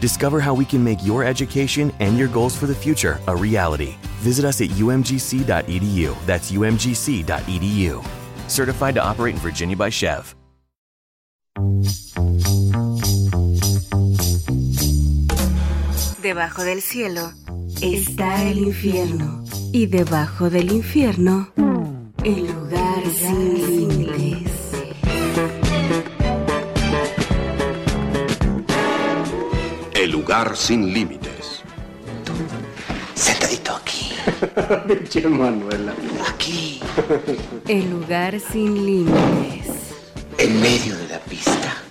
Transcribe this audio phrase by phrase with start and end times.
[0.00, 3.96] Discover how we can make your education and your goals for the future a reality.
[4.20, 6.16] Visit us at umgc.edu.
[6.26, 8.04] That's umgc.edu.
[8.48, 10.34] Certified to operate in Virginia by Chev.
[16.22, 17.32] Debajo del cielo
[17.80, 19.44] está el infierno.
[19.72, 21.52] Y debajo del infierno,
[22.24, 24.55] el lugar sin límites.
[30.06, 31.62] El lugar sin límites.
[33.16, 34.12] Sentadito aquí.
[34.86, 35.94] Pinche Manuela.
[36.28, 36.78] Aquí.
[37.66, 39.66] El lugar sin límites.
[40.38, 41.85] En medio de la pista.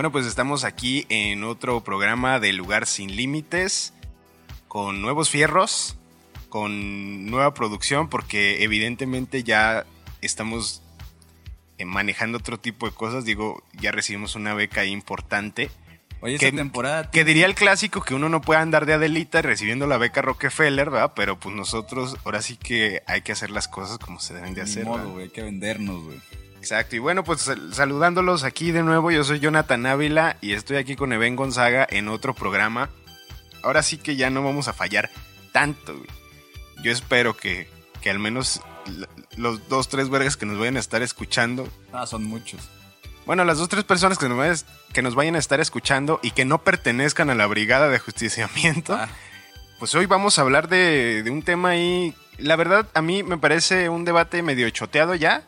[0.00, 3.92] Bueno, pues estamos aquí en otro programa de Lugar Sin Límites,
[4.66, 5.94] con nuevos fierros,
[6.48, 9.84] con nueva producción, porque evidentemente ya
[10.22, 10.80] estamos
[11.76, 13.26] eh, manejando otro tipo de cosas.
[13.26, 15.70] Digo, ya recibimos una beca importante.
[16.22, 17.10] Oye, que, esta temporada.
[17.10, 20.88] Que diría el clásico que uno no puede andar de Adelita recibiendo la beca Rockefeller,
[20.88, 21.12] ¿verdad?
[21.14, 24.64] Pero pues nosotros ahora sí que hay que hacer las cosas como se deben de
[24.64, 24.86] Ni hacer.
[24.86, 26.18] modo, güey, hay que vendernos, güey.
[26.60, 30.76] Exacto, y bueno, pues sal- saludándolos aquí de nuevo, yo soy Jonathan Ávila y estoy
[30.76, 32.90] aquí con Eben Gonzaga en otro programa.
[33.62, 35.10] Ahora sí que ya no vamos a fallar
[35.52, 36.06] tanto, güey.
[36.82, 37.68] Yo espero que,
[38.02, 38.60] que al menos
[39.36, 42.60] los dos, tres vergas que nos vayan a estar escuchando, Ah, son muchos.
[43.26, 44.56] bueno, las dos, tres personas que nos vayan,
[44.92, 48.94] que nos vayan a estar escuchando y que no pertenezcan a la brigada de justiciamiento,
[48.94, 49.08] Ah,
[49.78, 53.38] pues hoy vamos a hablar de, de un tema ahí, la verdad a mí me
[53.38, 55.42] parece un debate medio choteado ya,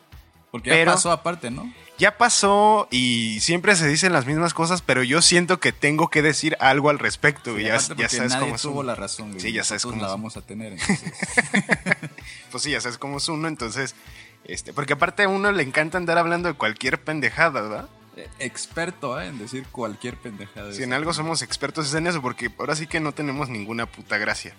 [0.53, 1.73] porque Pero- ya pasó aparte, ¿no?
[1.97, 6.21] ya pasó y siempre se dicen las mismas cosas, pero yo siento que tengo que
[6.21, 7.55] decir algo al respecto.
[7.57, 8.83] Sí, ya, sabes nadie cómo es tuvo uno.
[8.83, 9.39] la razón, güey.
[9.41, 10.77] Sí, ya sabes Nosotros cómo la vamos a tener.
[12.51, 13.95] Pues sí, ya sabes cómo es uno, entonces,
[14.43, 17.89] este, porque aparte a uno le encanta andar hablando de cualquier pendejada, ¿verdad?
[18.15, 19.25] Eh, Experto ¿eh?
[19.27, 20.67] en decir cualquier pendejada.
[20.67, 23.49] de Si en algo somos expertos es en eso, porque ahora sí que no tenemos
[23.49, 24.53] ninguna puta gracia.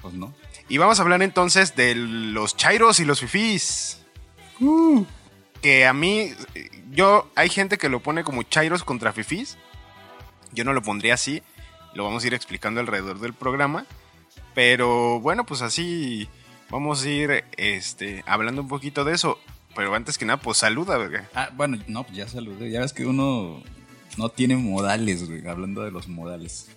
[0.00, 0.32] Pues no.
[0.70, 3.98] Y vamos a hablar entonces de los chairos y los fifís.
[5.62, 6.32] Que a mí,
[6.90, 9.58] yo, hay gente que lo pone como chairos contra fifís.
[10.52, 11.42] Yo no lo pondría así.
[11.94, 13.84] Lo vamos a ir explicando alrededor del programa.
[14.54, 16.28] Pero bueno, pues así
[16.70, 19.38] vamos a ir este, hablando un poquito de eso.
[19.74, 21.28] Pero antes que nada, pues saluda, verga.
[21.34, 22.70] Ah, bueno, no, pues ya saludé.
[22.70, 23.62] Ya ves que uno
[24.16, 25.46] no tiene modales, güey.
[25.46, 26.68] Hablando de los modales.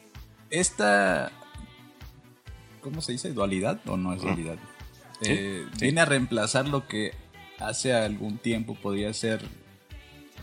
[0.49, 1.31] Esta.
[2.81, 3.31] ¿Cómo se dice?
[3.31, 4.57] ¿Dualidad o no es dualidad?
[5.21, 7.13] Eh, Viene a reemplazar lo que
[7.61, 9.41] hace algún tiempo podría ser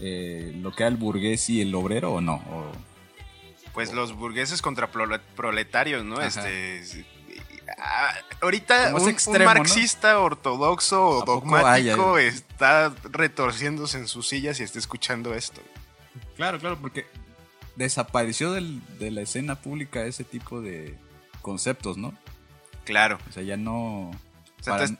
[0.01, 2.35] eh, lo que era el burgués y el obrero o no.
[2.35, 2.73] O-
[3.75, 6.17] Pues los burgueses contra prole- proletarios, ¿no?
[6.17, 6.27] Ajá.
[6.27, 6.79] Este.
[6.79, 6.97] es-
[7.79, 9.61] ah, ahorita un, extremo, un ¿no?
[9.61, 12.27] marxista ortodoxo o ¿A poco dogmático hay?
[12.27, 15.61] está retorciéndose en sus sillas y está escuchando esto.
[16.37, 17.07] Claro, claro, porque
[17.77, 20.97] desapareció del- de la escena pública ese tipo de
[21.43, 22.15] conceptos, ¿no?
[22.85, 23.19] Claro.
[23.29, 24.11] O sea, ya no...
[24.11, 24.97] O sea, para- te-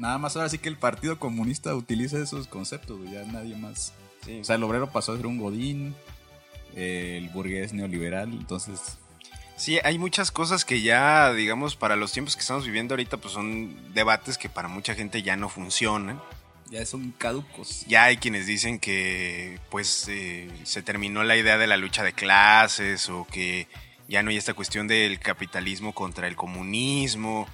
[0.00, 3.92] Nada más ahora sí que el Partido Comunista utiliza esos conceptos, güey, ya nadie más.
[4.40, 5.94] O sea, el obrero pasó a ser un godín,
[6.74, 8.96] eh, el burgués neoliberal, entonces...
[9.56, 13.34] Sí, hay muchas cosas que ya, digamos, para los tiempos que estamos viviendo ahorita, pues
[13.34, 16.18] son debates que para mucha gente ya no funcionan.
[16.70, 17.84] Ya son caducos.
[17.86, 22.14] Ya hay quienes dicen que, pues, eh, se terminó la idea de la lucha de
[22.14, 23.68] clases o que
[24.08, 27.46] ya no hay esta cuestión del capitalismo contra el comunismo.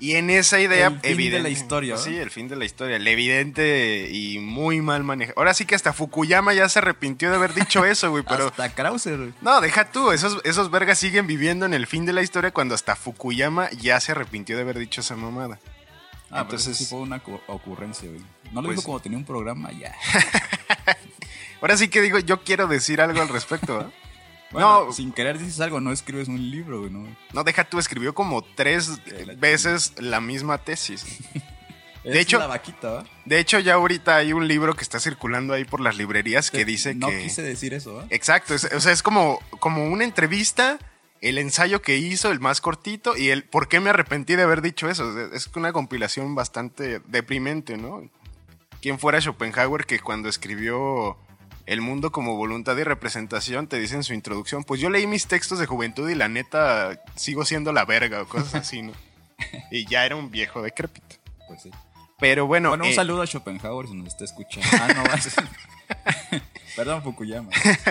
[0.00, 2.04] Y en esa idea El fin de evidente- la historia, pues.
[2.04, 5.34] Sí, el fin de la historia, el evidente y muy mal manejado.
[5.38, 8.74] Ahora sí que hasta Fukuyama ya se arrepintió de haber dicho eso, güey, pero Hasta
[8.74, 9.18] Krauser.
[9.18, 9.32] güey.
[9.42, 12.74] no, deja tú, esos, esos vergas siguen viviendo en el fin de la historia cuando
[12.74, 15.60] hasta Fukuyama ya se arrepintió de haber dicho esa mamada.
[16.30, 18.22] Ah, Entonces sí fue una cu- ocurrencia, güey.
[18.52, 19.94] No lo Pues- dijo cuando tenía un programa, ya.
[21.60, 23.86] Ahora sí que digo, yo quiero decir algo al respecto, ¿eh?
[24.50, 24.92] Bueno, No.
[24.92, 27.06] sin querer dices algo, no escribes un libro, güey, ¿no?
[27.32, 28.90] No, deja tú, escribió como tres
[29.26, 31.04] la veces la misma tesis.
[32.02, 33.04] Es hecho- la vaquita, ¿va?
[33.26, 36.64] De hecho, ya ahorita hay un libro que está circulando ahí por las librerías que
[36.64, 37.24] dice no que...
[37.24, 38.06] quise decir eso, ¿va?
[38.08, 40.78] Exacto, es- o sea, es como, como una entrevista,
[41.20, 44.62] el ensayo que hizo, el más cortito, y el por qué me arrepentí de haber
[44.62, 45.20] dicho eso.
[45.34, 48.08] Es una compilación bastante deprimente, ¿no?
[48.80, 51.18] ¿Quién fuera Schopenhauer que cuando escribió
[51.70, 55.28] El mundo como voluntad y representación te dice en su introducción, pues yo leí mis
[55.28, 58.92] textos de juventud y la neta sigo siendo la verga o cosas así, ¿no?
[59.70, 61.14] Y ya era un viejo decrépito.
[61.46, 61.70] Pues sí.
[62.18, 64.68] Pero bueno, Bueno, un eh, saludo a Schopenhauer si nos está escuchando.
[64.72, 65.36] Ah, no, vas.
[66.76, 67.50] Perdón, Fukuyama.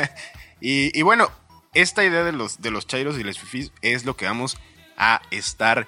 [0.59, 1.31] Y, y bueno,
[1.73, 4.57] esta idea de los, de los chairos y los fifís es lo que vamos
[4.97, 5.87] a estar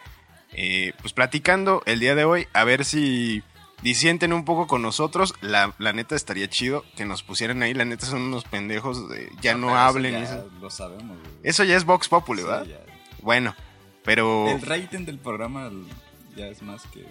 [0.54, 2.48] eh, pues platicando el día de hoy.
[2.54, 3.44] A ver si
[3.82, 5.34] disienten un poco con nosotros.
[5.42, 7.74] La, la neta estaría chido que nos pusieran ahí.
[7.74, 9.10] La neta son unos pendejos.
[9.10, 10.14] de ya no, eso hablen.
[10.14, 10.50] ya y Eso.
[10.62, 11.32] Lo sabemos, güey.
[11.44, 12.66] Eso ya es Vox Populi, Sí, ¿verdad?
[12.66, 12.80] ya.
[13.22, 13.56] Bueno,
[14.04, 15.70] pero El rating del programa
[16.36, 17.06] ya es más que.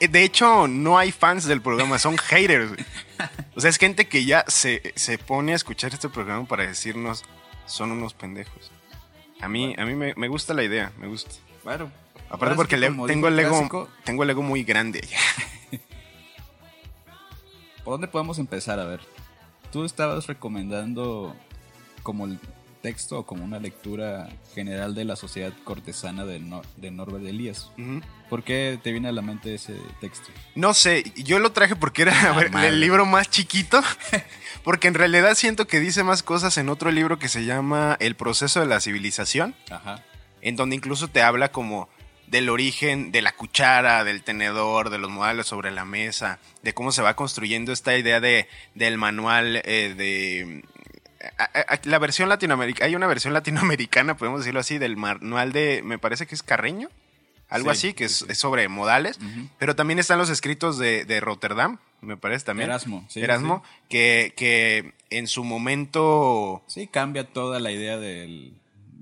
[0.00, 2.68] eh, de hecho no hay fans del programa, son haters.
[2.70, 2.84] güey.
[3.54, 7.24] O sea, es gente que ya se, se pone a escuchar este programa para decirnos
[7.66, 8.70] son unos pendejos.
[9.40, 11.30] A mí, a mí me, me gusta la idea, me gusta.
[11.64, 11.90] Bueno.
[12.34, 15.06] Aparte porque le- tengo el dijo ego, clásico, tengo el muy grande.
[17.84, 18.78] ¿Por dónde podemos empezar?
[18.80, 19.00] A ver.
[19.72, 21.36] Tú estabas recomendando
[22.02, 22.38] como el
[22.80, 26.40] texto o como una lectura general de la sociedad cortesana de,
[26.76, 27.70] de Norbert Elias.
[28.30, 30.28] ¿Por qué te viene a la mente ese texto?
[30.54, 32.68] No sé, yo lo traje porque era a ver, madre.
[32.68, 33.80] el libro más chiquito.
[34.64, 38.16] Porque en realidad siento que dice más cosas en otro libro que se llama El
[38.16, 39.54] proceso de la civilización.
[39.70, 40.02] Ajá.
[40.40, 41.90] en donde incluso te habla como
[42.26, 46.90] del origen de la cuchara, del tenedor, de los modales sobre la mesa, de cómo
[46.92, 50.64] se va construyendo esta idea de, del manual eh, de...
[51.38, 55.52] a- a- a- la versión latinoamericana, hay una versión latinoamericana, podemos decirlo así, del manual
[55.52, 56.88] de, me parece que es Carreño,
[57.50, 58.24] algo Sí, así, que sí, es, sí.
[58.30, 59.18] es sobre modales,
[59.58, 62.68] pero también están los escritos de, de Rotterdam, me parece también.
[62.70, 66.62] Erasmo, sí, Erasmo, Que, que en su momento...
[66.66, 68.54] Sí, cambia toda la idea del,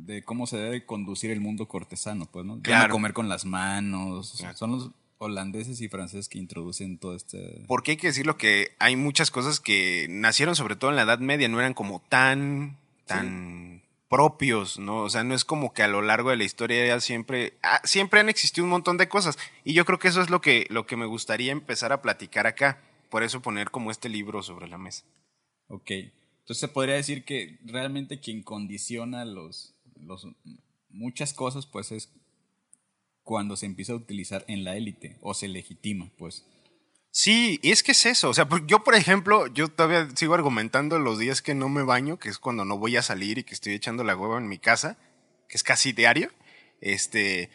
[0.04, 2.60] de cómo se debe conducir el mundo cortesano, pues, ¿no?
[2.60, 2.92] Claro.
[2.92, 4.34] comer con las manos.
[4.38, 4.56] Claro.
[4.56, 7.64] Son los holandeses y franceses que introducen todo este...
[7.68, 11.20] Porque hay que decirlo que hay muchas cosas que nacieron sobre todo en la Edad
[11.20, 12.76] Media, no eran como tan,
[13.06, 14.98] tan propios, ¿no?
[14.98, 17.80] O sea, no es como que a lo largo de la historia ya siempre, ah,
[17.84, 19.38] siempre han existido un montón de cosas.
[19.64, 22.46] Y yo creo que eso es lo que, lo que me gustaría empezar a platicar
[22.46, 22.80] acá.
[23.08, 25.04] Por eso poner como este libro sobre la mesa.
[25.68, 25.90] Ok.
[25.90, 30.26] Entonces se podría decir que realmente quien condiciona los, los
[30.90, 32.12] muchas cosas, pues es
[33.22, 36.44] cuando se empieza a utilizar en la élite o se legitima, pues.
[37.10, 38.30] Sí, y es que es eso.
[38.30, 42.18] O sea, yo, por ejemplo, yo todavía sigo argumentando los días que no me baño,
[42.18, 44.58] que es cuando no voy a salir y que estoy echando la hueva en mi
[44.58, 44.96] casa,
[45.48, 46.30] que es casi diario.
[46.80, 47.50] Este,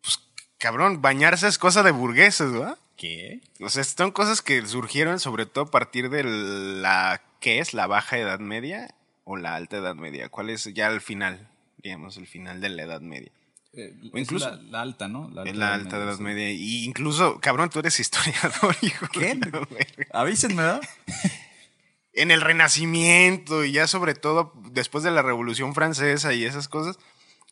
[0.00, 0.20] pues,
[0.58, 2.78] cabrón, bañarse es cosa de burgueses, ¿verdad?
[2.96, 3.40] ¿Qué?
[3.60, 7.74] O sea, son cosas que surgieron sobre todo a partir de la, ¿qué es?
[7.74, 10.28] ¿La baja edad media o la alta edad media?
[10.28, 11.50] ¿Cuál es ya el final,
[11.84, 13.30] digamos, el final de la edad media?
[13.74, 15.30] Eh, O incluso- la, la alta, ¿no?
[15.30, 16.22] La alta edad sí.
[16.22, 16.50] media.
[16.50, 19.06] Y incluso, cabrón, tú eres historiador, hijo.
[19.12, 19.34] ¿Qué?
[19.34, 19.68] la.
[20.12, 20.80] Avísenme, ¿verdad?
[22.14, 26.98] en el Renacimiento y ya sobre todo después de la Revolución Francesa y esas cosas,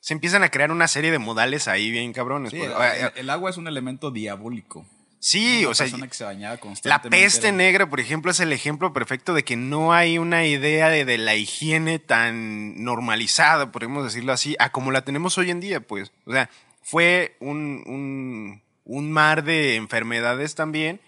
[0.00, 2.50] se empiezan a crear una serie de modales ahí bien cabrones.
[2.52, 3.02] Sí, pues.
[3.02, 4.86] el, el agua es un elemento diabólico.
[5.24, 8.52] Sí, o sea, persona que se bañaba la peste era- negra, por ejemplo, es el
[8.52, 14.02] ejemplo perfecto de que no hay una idea de, de la higiene tan normalizada, podemos
[14.04, 16.10] decirlo así, a como la tenemos hoy en día, pues.
[16.26, 16.50] O sea,
[16.82, 21.00] fue un, un, un mar de enfermedades también,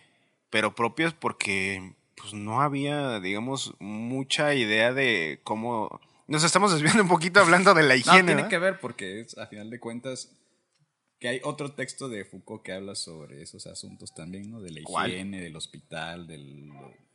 [0.51, 6.01] pero propias porque pues no había, digamos, mucha idea de cómo...
[6.27, 8.19] Nos estamos desviando un poquito hablando de la No, higiene.
[8.23, 8.49] tiene ¿verdad?
[8.49, 10.31] que ver porque es, a final de cuentas,
[11.25, 14.61] que hay otro texto de Foucault que habla sobre esos asuntos también, ¿no?
[14.61, 15.11] De la ¿Cuál?
[15.11, 16.71] higiene, del hospital, del,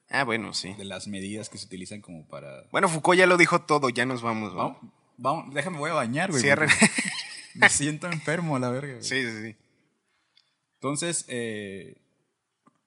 [0.10, 0.74] Ah, bueno, sí.
[0.74, 2.63] de las medidas que se utilizan como para...
[2.72, 4.54] Bueno, Foucault ya lo dijo todo, ya nos vamos.
[4.54, 4.63] ¿va?
[4.63, 4.78] Vamos,
[5.18, 6.42] vamos, déjame, voy a bañar, güey.
[6.42, 6.72] Cierren.
[7.54, 8.94] Me siento enfermo a la verga.
[8.94, 9.04] güey.
[9.04, 9.56] sí, sí, sí.
[10.78, 11.96] Entonces, eh,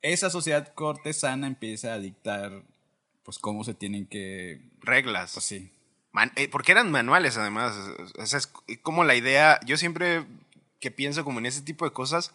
[0.00, 2.64] esa sociedad cortesana empieza a dictar,
[3.22, 4.60] pues, cómo se tienen que...
[4.80, 5.34] Reglas.
[5.34, 5.70] Pues sí.
[6.10, 7.76] Man- eh, porque eran manuales, además.
[8.18, 8.50] O sea, es
[8.82, 9.60] como la idea.
[9.64, 10.24] Yo siempre
[10.82, 12.32] que pienso como en ese tipo de cosas,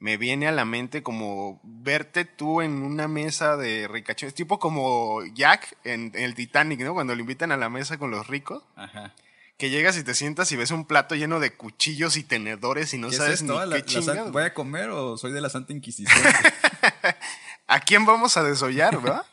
[0.00, 4.34] me viene a la mente como verte tú en una mesa de ricachones.
[4.34, 6.92] Tipo como Jack en, en el Titanic, ¿no?
[6.92, 8.64] Cuando lo invitan a la mesa con los ricos.
[8.74, 9.14] Ajá.
[9.56, 12.98] Que llegas y te sientas y ves un plato lleno de cuchillos y tenedores y
[12.98, 13.64] no ¿Qué es sabes esto?
[13.64, 14.32] ni ¿La- qué chingados.
[14.32, 16.20] ¿Voy a comer o soy de la Santa Inquisición?
[17.68, 19.24] ¿A quién vamos a desollar, verdad?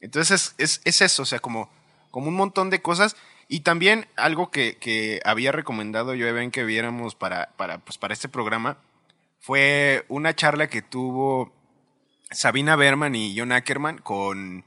[0.00, 1.70] Entonces es, es, es eso, o sea, como,
[2.10, 3.16] como un montón de cosas.
[3.48, 8.14] Y también algo que, que había recomendado yo, Eben, que viéramos para, para, pues, para
[8.14, 8.78] este programa,
[9.38, 11.52] fue una charla que tuvo
[12.30, 14.64] Sabina Berman y John Ackerman con,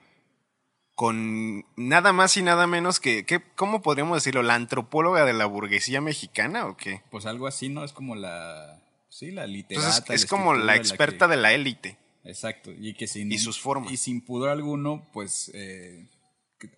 [0.93, 4.43] con nada más y nada menos que, que, ¿cómo podríamos decirlo?
[4.43, 7.01] ¿La antropóloga de la burguesía mexicana o qué?
[7.09, 7.83] pues algo así, ¿no?
[7.83, 8.81] Es como la...
[9.09, 9.87] Sí, la literata.
[9.87, 11.97] Entonces es como la experta de la élite.
[12.23, 12.71] Exacto.
[12.71, 13.31] Y que sin...
[13.31, 13.91] Y sus formas.
[13.91, 15.49] Y sin pudor alguno, pues...
[15.55, 16.05] eh,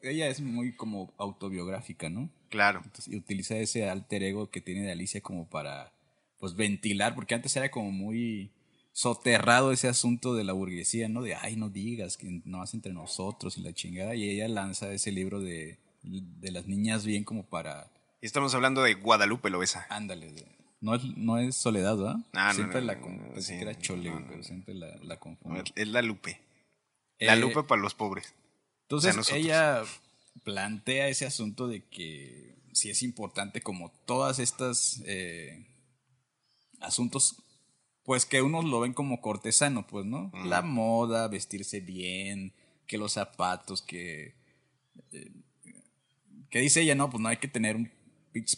[0.02, 2.30] ella es muy como autobiográfica, ¿no?
[2.50, 2.82] Claro.
[2.84, 5.94] Entonces, y utiliza ese alter ego que tiene de Alicia como para
[6.40, 8.52] pues ventilar, porque antes era como muy
[8.92, 11.22] soterrado ese asunto de la burguesía, ¿no?
[11.22, 14.16] De, ay, no digas, que no vas entre nosotros y la chingada.
[14.16, 18.82] Y ella lanza ese libro de, de las niñas bien como para, Y estamos hablando
[18.84, 19.86] de Guadalupe Loesa.
[19.90, 20.34] ándale,
[20.82, 22.16] no es, no es soledad, ¿verdad?
[22.34, 25.62] Ah, no, siempre no, la no, sí, era chole, pero siempre la, la confundo.
[25.76, 26.40] Es la Lupe.
[27.20, 28.34] La Eh, Lupe para los pobres.
[28.90, 29.84] Entonces ella
[30.44, 35.68] plantea ese asunto de que sí es importante como todas estas eh,
[36.80, 37.36] asuntos,
[38.04, 40.32] pues que unos lo ven como cortesano, pues, ¿no?
[40.46, 42.52] La moda, vestirse bien,
[42.88, 44.34] que los zapatos, que...
[45.12, 45.32] eh,
[46.50, 47.92] que dice ella, no, pues no hay que tener un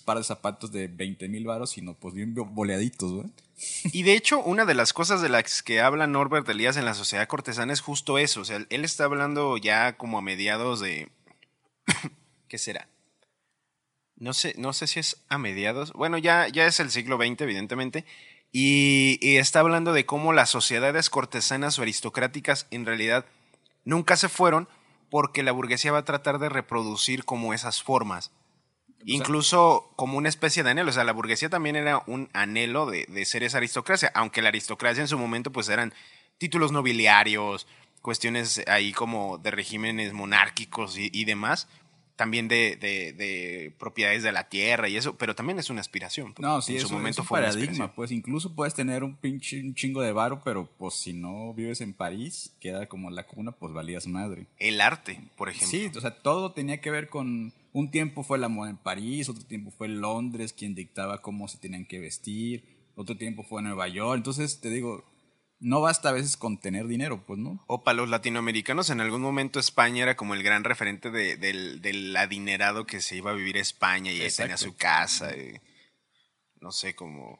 [0.06, 3.32] par de zapatos de 20 mil varos, sino pues bien boleaditos, ¿no?
[3.94, 6.96] Y de hecho, una de las cosas de las que habla Norbert Elías en la
[6.96, 8.42] sociedad cortesana es justo eso.
[8.42, 11.10] O sea, él está hablando ya como a mediados de.
[12.48, 12.88] ¿Qué será?
[14.16, 15.94] No sé, no sé si es a mediados.
[15.94, 18.06] Bueno, ya, ya es el siglo XX, evidentemente.
[18.52, 23.26] Y está hablando de cómo las sociedades cortesanas o aristocráticas en realidad
[23.86, 24.68] nunca se fueron
[25.10, 28.32] porque la burguesía va a tratar de reproducir como esas formas.
[29.06, 30.90] Incluso como una especie de anhelo.
[30.90, 34.12] O sea, la burguesía también era un anhelo de, de ser esa aristocracia.
[34.14, 35.94] Aunque la aristocracia en su momento pues eran
[36.38, 37.68] títulos nobiliarios,
[38.02, 41.68] cuestiones ahí como de regímenes monárquicos y, y demás.
[42.22, 45.18] También de, de- de propiedades de la tierra y eso.
[45.18, 46.36] Pero también es una aspiración.
[46.38, 47.96] No, sí, en es, su un- es momento un fue una paradigma, aspiración.
[47.96, 51.82] pues incluso puedes tener un pinche un chingo de varo, pero pues si no vives
[51.82, 54.46] en París, queda como la cuna, pues valías madre.
[54.60, 55.68] El arte, por ejemplo.
[55.70, 59.28] Sí, o sea, todo tenía que ver con un tiempo fue la moda en París,
[59.30, 62.64] otro tiempo fue Londres quien dictaba cómo se tenían que vestir,
[62.96, 65.04] otro tiempo fue Nueva York, entonces te digo,
[65.62, 67.64] no basta a veces con tener dinero, pues, ¿no?
[67.68, 71.82] O para los latinoamericanos, en algún momento España era como el gran referente de- del,
[71.82, 75.32] del adinerado que se iba a vivir a España y ahí tenía su casa.
[75.38, 75.54] y,
[76.60, 77.40] no sé, como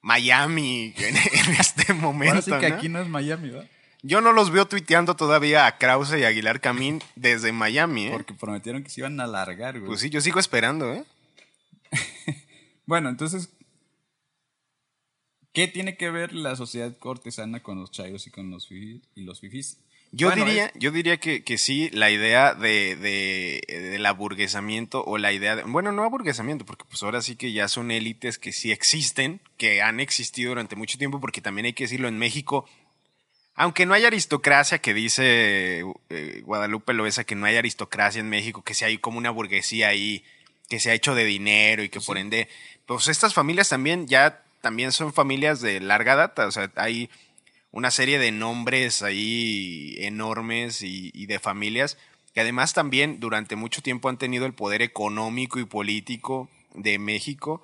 [0.00, 2.34] Miami en, en este momento.
[2.36, 2.76] Ahora sí que ¿no?
[2.76, 3.68] aquí no es Miami, ¿verdad?
[4.02, 8.10] Yo no los veo tuiteando todavía a Krause y Aguilar Camín desde Miami, ¿eh?
[8.12, 9.88] Porque prometieron que se iban a alargar, güey.
[9.88, 11.04] Pues sí, yo sigo esperando, ¿eh?
[12.86, 13.50] Bueno, entonces,
[15.52, 19.02] ¿qué tiene que ver la sociedad cortesana con los chairos y con los fifis?
[19.14, 19.78] Y los fifis?
[20.12, 25.04] Yo Bueno, diría, es- yo diría que, que sí, la idea de, de, del aburguesamiento
[25.04, 28.36] o la idea de, bueno, no aburguesamiento, porque pues ahora sí que ya son élites
[28.38, 32.18] que sí existen, que han existido durante mucho tiempo, porque también hay que decirlo, en
[32.18, 32.68] México,
[33.54, 38.62] aunque no hay aristocracia, que dice eh, Guadalupe Loesa que no hay aristocracia en México,
[38.64, 40.24] que sí hay como una burguesía ahí
[40.68, 42.48] que se ha hecho de dinero y que por ende,
[42.86, 47.10] pues estas familias también ya también son familias de larga data, o sea, hay
[47.72, 51.96] una serie de nombres ahí enormes y, de familias
[52.34, 57.62] que además también durante mucho tiempo han tenido el poder económico y político de México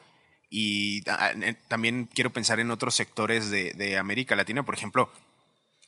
[0.50, 1.32] y ah,
[1.68, 5.10] también quiero pensar en otros sectores de, América Latina, por ejemplo,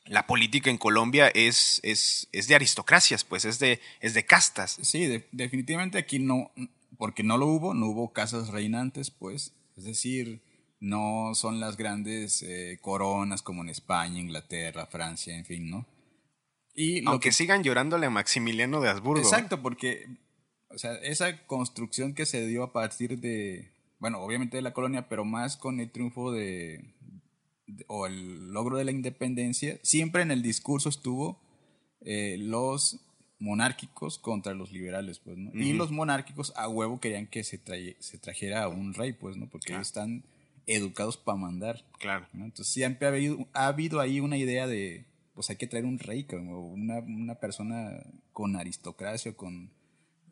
[0.05, 4.79] la política en Colombia es, es, es de aristocracias, pues es de, es de castas.
[4.81, 6.51] Sí, de- definitivamente aquí no,
[6.97, 9.53] porque no lo hubo, no hubo casas reinantes, pues.
[9.77, 10.41] Es decir,
[10.79, 15.85] no son las grandes eh, coronas como en España, Inglaterra, Francia, en fin, ¿no?
[16.73, 19.21] Y lo Aunque que- sigan llorándole a Maximiliano de Habsburgo.
[19.23, 20.05] Exacto, porque
[20.69, 25.09] o sea, esa construcción que se dio a partir de, bueno, obviamente de la colonia,
[25.09, 26.93] pero más con el triunfo de,
[27.67, 31.41] de- o el logro de la independencia, siempre en el discurso estuvo
[32.01, 32.99] eh, los
[33.39, 35.51] monárquicos contra los liberales, pues, ¿no?
[35.53, 39.35] Y los monárquicos a huevo querían que se, traye- se trajera a un rey, pues,
[39.37, 39.49] ¿no?
[39.49, 40.23] Porque ellos están
[40.69, 41.85] educados para mandar.
[41.99, 42.27] Claro.
[42.33, 42.45] ¿no?
[42.45, 45.99] Entonces siempre ha habido, ha habido ahí una idea de, pues hay que traer un
[45.99, 49.71] rey, como una, una persona con aristocracia, con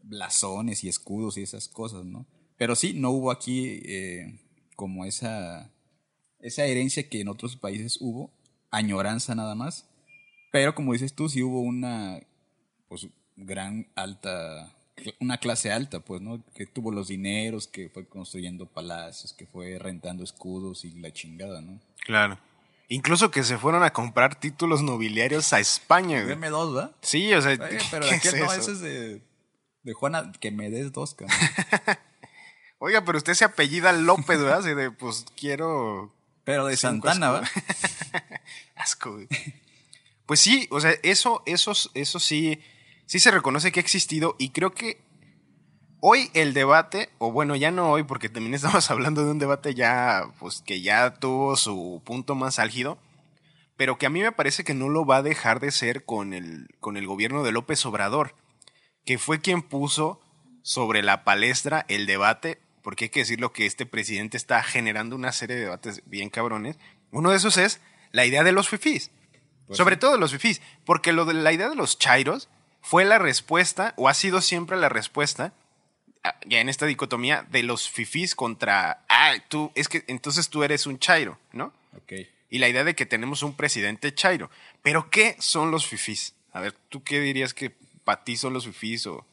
[0.04, 2.26] blasones y escudos y esas cosas, ¿no?
[2.58, 4.40] Pero sí, no hubo aquí eh,
[4.76, 5.72] como esa,
[6.40, 8.32] esa herencia que en otros países hubo,
[8.72, 9.90] añoranza nada más.
[10.52, 12.20] Pero como dices tú, sí hubo una
[12.88, 14.76] pues, gran alta,
[15.20, 16.44] una clase alta, pues, ¿no?
[16.56, 21.62] Que tuvo los dineros, que fue construyendo palacios, que fue rentando escudos y la chingada,
[21.62, 21.80] ¿no?
[22.06, 22.40] Claro.
[22.90, 26.18] Incluso que se fueron a comprar títulos nobiliarios a España.
[26.18, 26.30] güey.
[26.30, 26.92] Deme dos, ¿va?
[27.02, 28.62] Sí, o sea, Oye, pero ¿qué aquel es no, eso?
[28.62, 29.22] ese es de,
[29.84, 31.38] de Juana, que me des dos, cabrón.
[32.80, 34.60] Oiga, pero usted se apellida López, ¿verdad?
[34.60, 36.14] Así de, pues quiero
[36.44, 37.44] Pero de Santana, ¿va?
[38.76, 39.28] Asco, güey.
[40.26, 42.62] Pues sí, o sea, eso, eso, eso sí,
[43.08, 45.02] sí se reconoce que ha existido y creo que
[46.00, 49.74] hoy el debate, o bueno, ya no hoy, porque también estamos hablando de un debate
[49.74, 53.00] ya, pues que ya tuvo su punto más álgido,
[53.76, 56.34] pero que a mí me parece que no lo va a dejar de ser con
[56.34, 58.36] el, con el gobierno de López Obrador,
[59.06, 60.20] que fue quien puso
[60.62, 65.32] sobre la palestra el debate, porque hay que decirlo que este presidente está generando una
[65.32, 66.78] serie de debates bien cabrones.
[67.12, 67.80] Uno de esos es
[68.12, 69.12] la idea de los fifís.
[69.68, 70.00] Pues sobre sí.
[70.00, 72.50] todo los fifís, porque lo de la idea de los chairos
[72.88, 75.52] fue la respuesta, o ha sido siempre la respuesta,
[76.46, 80.86] ya en esta dicotomía, de los fifís contra, ah, tú, es que entonces tú eres
[80.88, 81.74] un chairo, ¿no?
[81.98, 82.14] Ok.
[82.50, 84.50] Y la idea de que tenemos un presidente chairo.
[84.82, 86.34] Pero, ¿qué son los fifís?
[86.54, 87.72] A ver, ¿tú qué dirías que
[88.06, 89.06] para ti son los fifís?
[89.08, 89.26] O...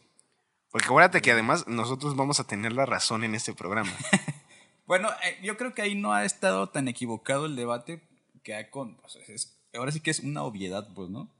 [0.72, 3.92] Porque acuérdate que además nosotros vamos a tener la razón en este programa.
[4.86, 8.02] Bueno, eh, yo creo que ahí no ha estado tan equivocado el debate
[8.42, 8.96] que ha con...
[8.96, 11.30] pues, es- ahora sí que es una obviedad, pues, ¿no?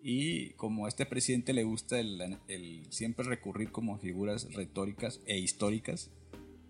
[0.00, 5.38] Y como a este presidente le gusta el, el siempre recurrir como figuras retóricas e
[5.38, 6.10] históricas,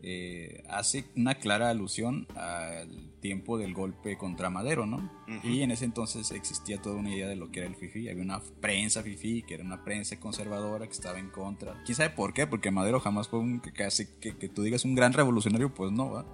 [0.01, 5.11] eh, hace una clara alusión al tiempo del golpe contra Madero, ¿no?
[5.43, 8.09] Y en ese entonces existía toda una idea de lo que era el FIFI.
[8.09, 11.83] Había una prensa FIFI, que era una prensa conservadora que estaba en contra.
[11.85, 12.47] ¿Quién sabe por qué?
[12.47, 15.91] Porque Madero jamás fue un, que, hace- que, que tú digas un gran revolucionario, pues
[15.93, 16.25] no, ¿va?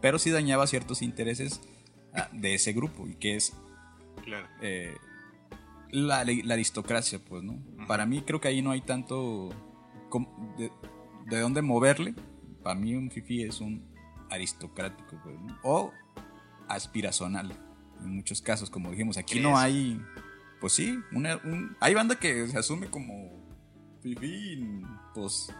[0.00, 1.60] Pero sí dañaba ciertos intereses
[2.14, 3.52] ah, de ese grupo, y que es
[4.24, 4.46] claro.
[4.62, 4.94] eh,
[5.90, 7.58] la, la aristocracia, pues, ¿no?
[7.86, 9.50] Para mí creo que ahí no hay tanto
[10.58, 10.70] de,
[11.26, 12.14] de dónde moverle.
[12.62, 13.84] Para mí un fifi es un
[14.30, 15.58] aristocrático, pues, ¿no?
[15.62, 15.92] O
[16.68, 17.52] aspiracional,
[18.00, 19.16] en muchos casos, como dijimos.
[19.16, 20.00] Aquí no hay,
[20.60, 23.46] pues sí, una, un- hay banda que se asume como
[24.02, 24.82] fifi,
[25.14, 25.52] pues...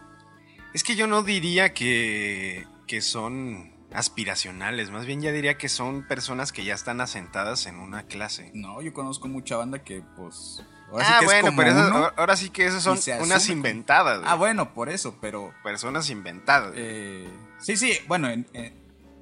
[0.73, 6.07] Es que yo no diría que, que son aspiracionales, más bien ya diría que son
[6.07, 8.51] personas que ya están asentadas en una clase.
[8.53, 10.63] No, yo conozco mucha banda que, pues...
[10.91, 12.11] ahora sí ah, que es bueno, como pero esas- uno.
[12.17, 14.21] ahora sí que esas son unas como- inventadas.
[14.25, 15.53] Ah, bueno, por eso, pero...
[15.63, 16.73] Personas inventadas.
[16.75, 17.27] Eh,
[17.59, 18.77] sí, sí, bueno, en- en-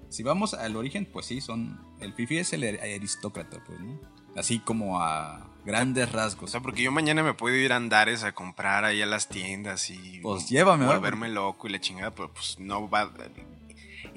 [0.09, 1.85] si vamos al origen, pues sí, son.
[1.99, 3.99] El Fifi es el ar- aristócrata, pues, ¿no?
[4.37, 6.51] Así como a grandes o rasgos.
[6.51, 9.89] sea, porque yo mañana me puedo ir a Andares a comprar ahí a las tiendas
[9.89, 13.11] y Pues llévame, volverme loco y la chingada, pero pues no va.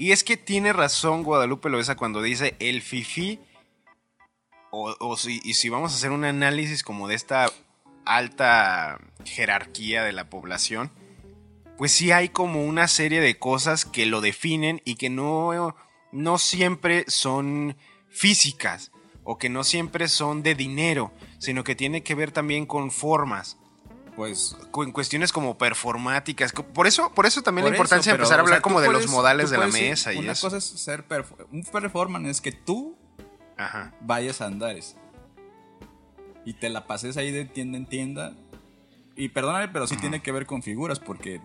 [0.00, 3.38] Y es que tiene razón Guadalupe Loesa cuando dice el fifi
[4.70, 7.52] o, si, y si vamos a hacer un análisis como de esta
[8.06, 10.90] alta jerarquía de la población,
[11.76, 15.76] pues sí hay como una serie de cosas que lo definen y que no,
[16.12, 17.76] no siempre son
[18.08, 22.90] físicas o que no siempre son de dinero, sino que tiene que ver también con
[22.90, 23.58] formas,
[24.20, 24.56] Pues.
[24.70, 26.52] con cuestiones como performáticas.
[26.52, 28.62] Por eso, por eso también por la importancia eso, de empezar a hablar o sea,
[28.62, 30.46] como de los modales de la mesa y Una eso.
[30.46, 31.06] cosa es ser.
[31.08, 32.96] perf- un performance es que tú
[33.56, 33.94] Ajá.
[34.00, 34.96] vayas a Andares
[36.44, 38.34] y te la pases ahí de tienda en tienda.
[39.16, 41.40] Y perdóname, pero sí tiene que ver con figuras, porque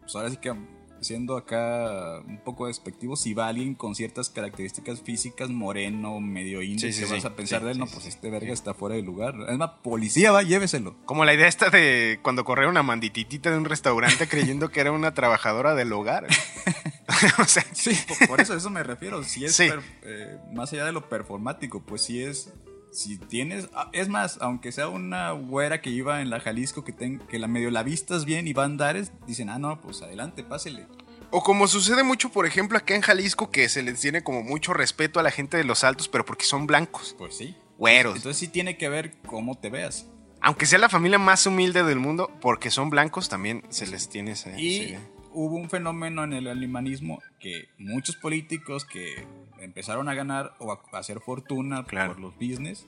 [0.00, 0.54] pues ahora sí que
[1.02, 6.88] siendo acá un poco despectivo, si va alguien con ciertas características físicas, moreno, medio indio,
[6.88, 7.12] Sí, sí, que sí.
[7.14, 9.34] vas a pensar de él, no, pues este verga está fuera de lugar.
[9.48, 10.96] Es más, policía va, lléveselo.
[11.04, 14.92] Como la idea esta de cuando corrieron a Mandititita de un restaurante creyendo que era
[14.92, 16.26] una trabajadora del hogar.
[17.38, 17.96] o sea, Sí,
[18.28, 19.22] por, eso, eso me refiero.
[19.24, 22.52] Si es per- eh, más allá de lo performático, pues sí es.
[22.92, 23.68] Si tienes.
[23.74, 27.38] ah, Es más, aunque sea una güera que iba en la Jalisco que, ten- que
[27.38, 30.86] la medio la vistas bien y va a Andares, dicen, ah, no, pues adelante, pásele.
[31.30, 34.74] O como sucede mucho, por ejemplo, acá en Jalisco, que se les tiene como mucho
[34.74, 37.56] respeto a la gente de los altos, pero porque son blancos, Pues sí.
[37.78, 38.16] güeros.
[38.16, 40.06] Entonces sí tiene que ver cómo te veas.
[40.42, 44.32] Aunque sea la familia más humilde del mundo, porque son blancos, también se les tiene
[44.32, 44.60] ese...
[44.60, 44.98] Y ese-
[45.32, 49.24] hubo un fenómeno en el alimanismo que muchos políticos que
[49.64, 52.12] empezaron a ganar o a hacer fortuna Claro.
[52.12, 52.86] por los business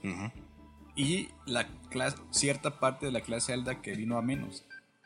[0.96, 4.64] y la clase, cierta parte de la clase alta que vino a menos.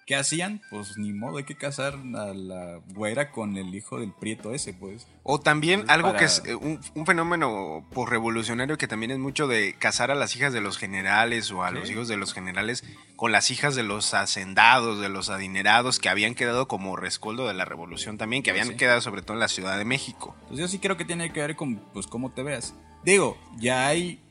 [0.08, 0.62] ¿Qué hacían?
[0.70, 4.72] Pues ni modo, hay que casar a la güera con el hijo del prieto ese,
[4.72, 5.06] pues.
[5.22, 9.18] O también Pues algo para- que es eh, un, un fenómeno revolucionario que también es
[9.18, 12.32] mucho de casar a las hijas de los generales o a los hijos de los
[12.32, 12.84] generales
[13.16, 17.52] con las hijas de los hacendados, de los adinerados que habían quedado como rescoldo de
[17.52, 18.76] la revolución también, que habían sí.
[18.76, 20.34] quedado sobre todo en la Ciudad de México.
[20.48, 22.74] Pues yo sí creo que tiene que ver con pues cómo te veas.
[23.04, 24.22] Digo, ya hay.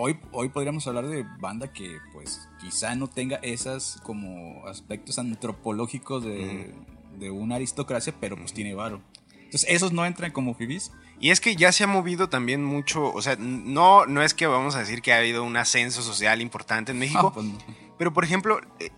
[0.00, 6.22] Hoy, hoy podríamos hablar de banda que pues quizá no tenga esas como aspectos antropológicos
[6.24, 6.72] de,
[7.18, 9.00] de una aristocracia, pero pues tiene varo.
[9.32, 10.92] Entonces, esos no entran como fibis.
[11.18, 14.46] Y es que ya se ha movido también mucho, o sea, no, no es que
[14.46, 17.58] vamos a decir que ha habido un ascenso social importante en México, Ah, pues no.
[17.98, 18.90] pero por ejemplo, eh,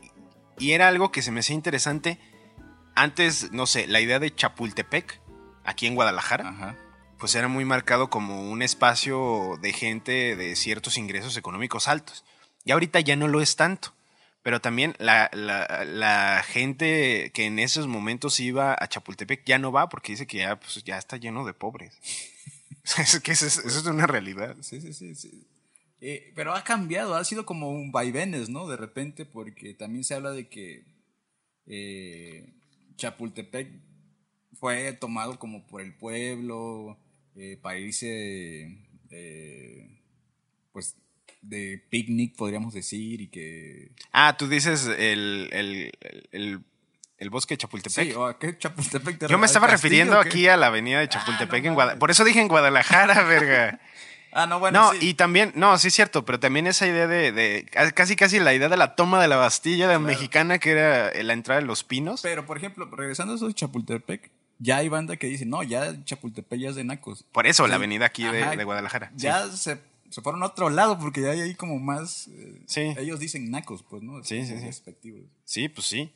[0.59, 2.19] y era algo que se me hacía interesante,
[2.95, 5.23] antes, no sé, la idea de Chapultepec,
[5.65, 6.77] aquí en Guadalajara, Ajá.
[7.21, 12.25] Pues era muy marcado como un espacio de gente de ciertos ingresos económicos altos.
[12.65, 13.95] Y ahorita ya no lo es tanto.
[14.43, 19.91] Pero también la, la- gente que en esos momentos iba a Chapultepec ya no va
[19.91, 21.93] porque dice que ya, pues, ya está lleno de pobres.
[22.99, 24.57] es que eso es, eso es una realidad.
[24.63, 25.15] Sí, sí, sí.
[25.15, 25.47] sí.
[26.01, 28.67] Eh, pero ha cambiado, ha sido como un vaivenes, ¿no?
[28.67, 30.85] De repente, porque también se habla de que
[31.67, 32.49] eh,
[32.97, 33.71] Chapultepec
[34.59, 36.97] fue tomado como por el pueblo
[37.37, 38.79] eh, para irse,
[39.11, 39.99] eh,
[40.73, 40.97] pues,
[41.43, 43.91] de picnic, podríamos decir, y que...
[44.13, 45.93] Ah, tú dices el, el,
[46.33, 46.61] el,
[47.19, 48.09] el bosque de Chapultepec.
[48.11, 51.01] Sí, o a qué Chapultepec te Yo me estaba castillo, refiriendo aquí a la avenida
[51.01, 51.99] de Chapultepec no en Guadalajara.
[51.99, 53.81] Por eso dije en Guadalajara, verga.
[54.33, 55.09] Ah, no, bueno, no, sí.
[55.11, 58.55] y también, no, sí es cierto, pero también esa idea de, de- casi casi la
[58.55, 61.83] idea de la toma de la Bastilla de mexicana, que era la entrada de los
[61.83, 62.21] pinos.
[62.23, 65.93] Pero, por ejemplo, regresando a eso de Chapultepec, ya hay banda que dice, no, ya
[66.05, 67.25] Chapultepec ya es de nacos.
[67.33, 67.77] Por eso la Sí.
[67.79, 68.55] avenida aquí de, Ajá.
[68.57, 69.09] de Guadalajara.
[69.17, 69.23] sí.
[69.25, 69.79] Ya se,
[70.11, 72.29] se fueron a otro lado porque ya hay ahí como más...
[72.29, 72.81] eh, Sí.
[72.99, 74.23] Ellos dicen nacos, pues, ¿no?
[74.23, 74.83] Sí, sí, sí.
[75.45, 76.13] Sí, pues sí.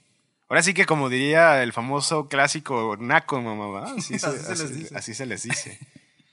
[0.48, 3.94] Ahora sí que como diría el famoso clásico naco, mamá.
[3.98, 4.94] Así, se, Así se les dice.
[4.96, 5.78] así se les dice.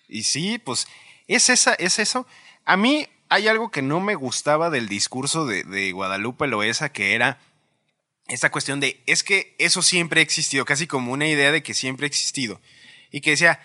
[0.09, 0.87] Y sí, pues
[1.27, 2.27] es, esa, es eso.
[2.65, 7.15] A mí hay algo que no me gustaba del discurso de, de Guadalupe Loesa, que
[7.15, 7.39] era
[8.27, 11.73] esta cuestión de, es que eso siempre ha existido, casi como una idea de que
[11.73, 12.61] siempre ha existido.
[13.11, 13.59] Y que decía,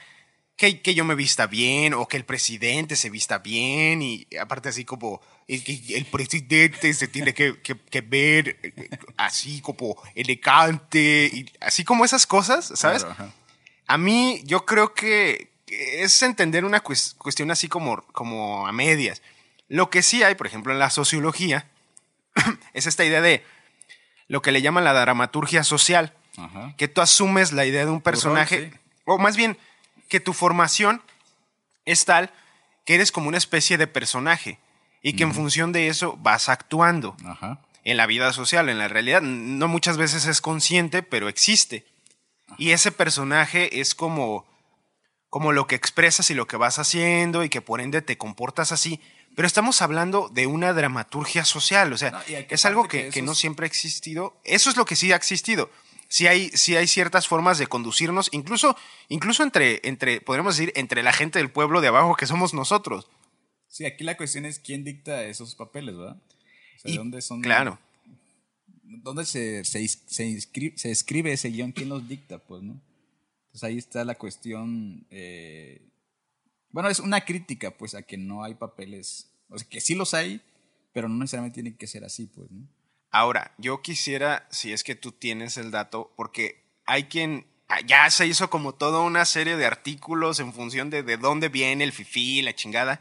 [0.56, 4.70] que, que yo me vista bien o que el presidente se vista bien y aparte
[4.70, 8.88] así como que el presidente se tiene que, que- que ver eh,
[9.18, 13.04] así como elegante y así como esas cosas, ¿sabes?
[13.04, 13.32] Claro.
[13.86, 19.22] A mí yo creo que es entender una cues- cuestión así como, como a medias.
[19.68, 21.68] Lo que sí hay, por ejemplo, en la sociología,
[22.72, 23.44] es esta idea de
[24.28, 26.74] lo que le llaman la dramaturgia social Ajá.
[26.76, 28.78] que tú asumes la idea de un personaje, sí.
[29.04, 29.56] o más bien
[30.08, 31.02] que tu formación
[31.84, 32.30] es tal
[32.84, 34.58] que eres como una especie de personaje
[35.02, 37.60] y que en función de eso vas actuando Ajá.
[37.84, 39.22] en la vida social, en la realidad.
[39.22, 41.86] No muchas veces es consciente, pero existe.
[42.58, 44.46] Y ese personaje es como,
[45.28, 48.72] como lo que expresas y lo que vas haciendo y que por ende te comportas
[48.72, 49.00] así.
[49.36, 53.34] Pero estamos hablando de una dramaturgia social, o sea, No, es algo que, que no
[53.36, 54.40] siempre ha existido.
[54.42, 55.70] Eso es lo que sí ha existido.
[56.08, 58.76] Sí hay, sí hay ciertas formas de conducirnos, incluso,
[59.08, 63.08] incluso entre, entre, podríamos decir, entre la gente del pueblo de abajo que somos nosotros.
[63.68, 66.16] Sí, aquí la cuestión es quién dicta esos papeles, ¿verdad?
[66.16, 67.42] O sea, Y- ¿dónde son?
[67.42, 67.78] Claro.
[68.84, 71.72] ¿Dónde se, se, se, inscri- se escribe ese guion?
[71.72, 72.38] ¿Quién los dicta?
[72.38, 72.80] Pues, ¿no?
[73.46, 75.06] Entonces ahí está la cuestión.
[75.10, 75.82] eh,
[76.76, 79.30] bueno, es una crítica, pues, a que no hay papeles.
[79.48, 80.42] O sea, que sí los hay,
[80.92, 82.68] pero no necesariamente tienen que ser así, pues, ¿no?
[83.10, 88.10] Ahora, yo quisiera, si es que tú tienes el dato, porque hay quien ah, ya
[88.10, 91.92] se hizo como toda una serie de artículos en función de de dónde viene el
[91.92, 93.00] fifí, la chingada.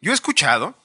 [0.00, 0.76] Yo he escuchado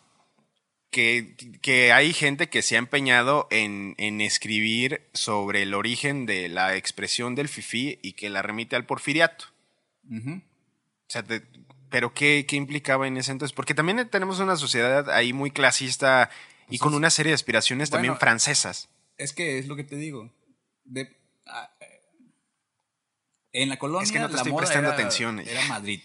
[0.92, 6.50] que, que hay gente que se ha empeñado en, en escribir sobre el origen de
[6.50, 9.46] la expresión del fifí y que la remite al porfiriato.
[10.08, 10.34] Ujú.
[10.36, 11.42] O sea, te-
[11.94, 13.54] pero ¿qué, ¿qué implicaba en ese entonces?
[13.56, 16.30] Porque también tenemos una sociedad ahí muy clasista
[16.70, 18.90] y con una serie de aspiraciones también francesas.
[19.18, 20.34] Es que es lo que te digo.
[20.86, 22.02] De, eh,
[23.52, 25.40] en la colonia Es que no te la estoy prestando era, atención.
[25.40, 26.02] era Madrid.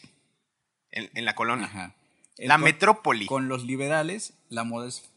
[0.90, 1.64] En, en la colonia.
[1.66, 1.94] Ajá.
[2.37, 3.24] La con- metrópoli.
[3.27, 5.11] Con los liberales, la moda es,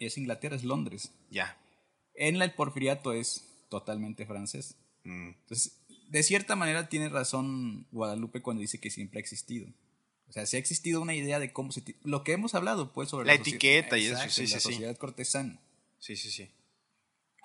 [0.00, 1.12] es Inglaterra, es Londres.
[1.30, 1.56] Ya.
[2.14, 4.76] En la- el porfiriato es totalmente francés.
[5.04, 5.28] Mm.
[5.30, 9.66] Entonces, de cierta manera tiene razón Guadalupe cuando dice que siempre ha existido.
[10.28, 11.82] O sea, si ha existido una idea de cómo se...
[12.02, 14.54] Lo que hemos hablado, pues, sobre La socie- etiqueta y eso, Exacto, sí, la sí,
[14.54, 14.60] sí.
[14.60, 15.60] sociedad cortesana.
[15.98, 16.50] Sí, sí, sí.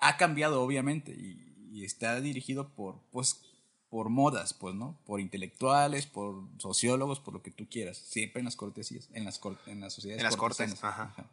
[0.00, 3.42] Ha cambiado, obviamente, y, y está dirigido por, pues,
[3.90, 4.98] por modas, pues, ¿no?
[5.04, 7.98] Por intelectuales, por sociólogos, por lo que tú quieras.
[7.98, 10.84] Siempre en las cortesías, en las, cor- en las sociedades En las cortes, cortesanas.
[10.98, 11.30] ajá.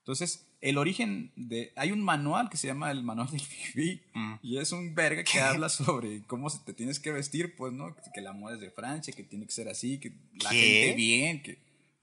[0.00, 1.72] Entonces, el origen de...
[1.76, 4.34] Hay un manual que se llama el manual del fifi Mm.
[4.42, 7.94] y es un verga que habla sobre cómo se te tienes que vestir, pues, ¿no?
[8.14, 11.42] Que la moda es de Francia, que tiene que ser así, que la gente bien,
[11.42, 11.58] que...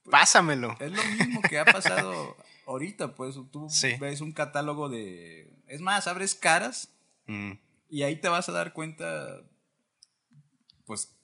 [0.10, 0.76] Pásamelo.
[0.80, 2.36] Es lo mismo que ha pasado
[2.68, 3.94] ahorita, pues tú Sí.
[4.00, 5.48] ves un catálogo de...
[5.68, 6.90] Es más, abres caras
[7.26, 7.54] Mm,
[7.90, 9.42] y ahí te vas a dar cuenta,
[10.86, 11.16] pues,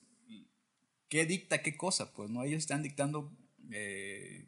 [1.10, 2.44] qué dicta qué cosa, pues, ¿no?
[2.44, 3.30] Ellos están dictando
[3.72, 4.46] eh,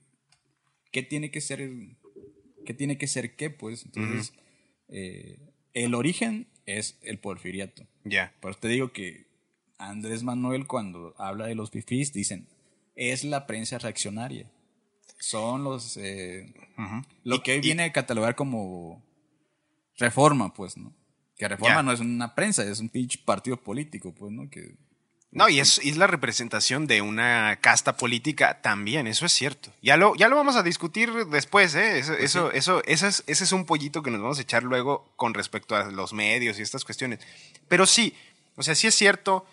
[0.92, 1.70] qué tiene que ser,
[2.64, 3.86] qué tiene que ser qué, pues.
[3.86, 4.34] Entonces,
[4.90, 5.38] eh,
[5.74, 7.88] el origen es el porfiriato.
[8.04, 8.34] Ya.
[8.40, 9.26] Por eso te digo que
[9.78, 12.48] Andrés Manuel, cuando habla de los fifís, dicen,
[12.96, 14.50] es la prensa reaccionaria.
[15.20, 15.98] Son los...
[15.98, 16.54] eh,
[17.24, 19.04] Lo que hoy viene a catalogar como
[19.98, 20.94] reforma, pues, ¿no?
[21.38, 24.50] Que reforma no es una prensa, es un pinche partido político, pues, ¿no?
[24.50, 24.76] Que,
[25.34, 29.72] No, y es, es la representación de una casta política también, eso es cierto.
[29.82, 32.00] Ya lo, ya lo vamos a discutir después, ¿eh?
[32.00, 35.10] Eso, eso, eso, ese, es, ese es un pollito que nos vamos a echar luego
[35.16, 37.22] con respecto a los medios y estas cuestiones.
[37.70, 38.14] Pero sí,
[38.58, 39.46] o sea, sí es cierto,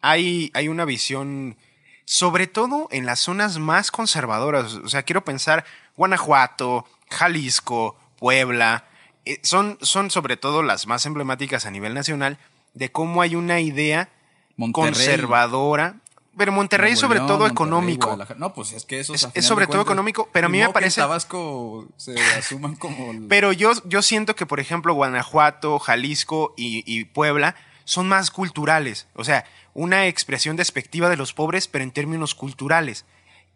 [0.00, 1.56] hay, hay una visión,
[2.04, 4.74] sobre todo en las zonas más conservadoras.
[4.74, 5.64] O sea, quiero pensar
[5.96, 8.86] Guanajuato, Jalisco, Puebla,
[9.24, 12.38] eh, son, son sobre todo las más emblemáticas a nivel nacional
[12.74, 14.08] de cómo hay una idea
[14.56, 14.92] Monterrey.
[14.92, 15.96] conservadora.
[16.34, 18.18] Pero Monterrey Nuevo sobre todo Monterrey, económico.
[18.38, 20.94] No, pues es que eso Es- es sobre todo económico, pero a mí me parece-
[20.96, 23.10] Que en Tabasco se asuman como.
[23.12, 28.30] el- Pero yo, yo siento que, por ejemplo, Guanajuato, Jalisco y, y Puebla son más
[28.30, 29.08] culturales.
[29.14, 33.04] O sea, una expresión despectiva de los pobres, pero en términos culturales.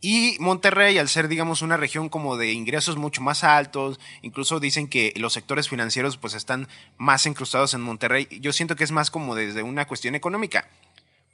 [0.02, 4.86] Y Monterrey, al ser, digamos, una región como de ingresos mucho más altos, incluso dicen
[4.88, 8.28] que los sectores financieros pues están más incrustados en Monterrey.
[8.42, 10.68] Yo siento que es más como desde una cuestión económica.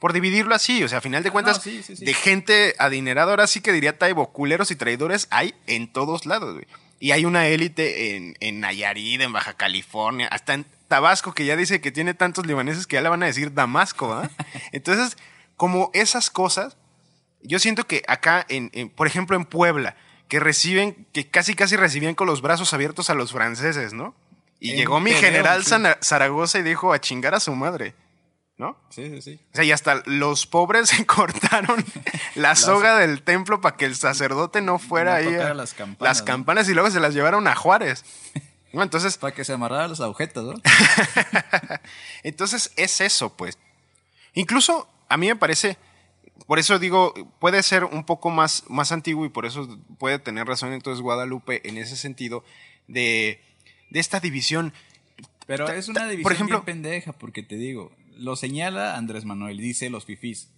[0.03, 2.03] Por dividirlo así, o sea, a final de cuentas, no, sí, sí, sí.
[2.03, 6.55] de gente adinerada, ahora sí que diría Taibo, culeros y traidores hay en todos lados,
[6.55, 6.67] güey.
[6.99, 11.55] Y hay una élite en, en Nayarit, en Baja California, hasta en Tabasco, que ya
[11.55, 14.29] dice que tiene tantos libaneses que ya le van a decir Damasco, ¿ah?
[14.73, 15.17] Entonces,
[15.55, 16.75] como esas cosas,
[17.41, 19.95] yo siento que acá, en, en- por ejemplo, en Puebla,
[20.27, 24.13] que reciben, que casi casi recibían con los brazos abiertos a los franceses, ¿no?
[24.59, 27.95] Y En llegó mi general Zaragoza y dijo a chingar a su madre,
[28.57, 28.77] ¿no?
[28.89, 29.39] Sí, sí, sí.
[29.51, 31.83] O sea, y hasta los pobres se cortaron
[32.35, 36.01] la soga del templo para que el sacerdote no fuera No ahí a- las campanas,
[36.17, 36.25] las ¿no?
[36.25, 38.03] campanas y luego se las llevaron a Juárez.
[38.73, 40.53] No, entonces, Para que se amarraran las agujetas, ¿no?
[42.23, 43.57] entonces es eso, pues.
[44.33, 45.77] Incluso a mí me parece,
[46.47, 50.47] por eso digo, puede ser un poco más, más antiguo y por eso puede tener
[50.47, 52.43] razón entonces Guadalupe en ese sentido
[52.87, 53.39] de,
[53.91, 54.73] de esta división.
[55.45, 57.91] Pero es una por división ejemplo- bien pendeja, porque te digo,
[58.23, 60.49] lo señala Andrés Manuel, dice los fifís.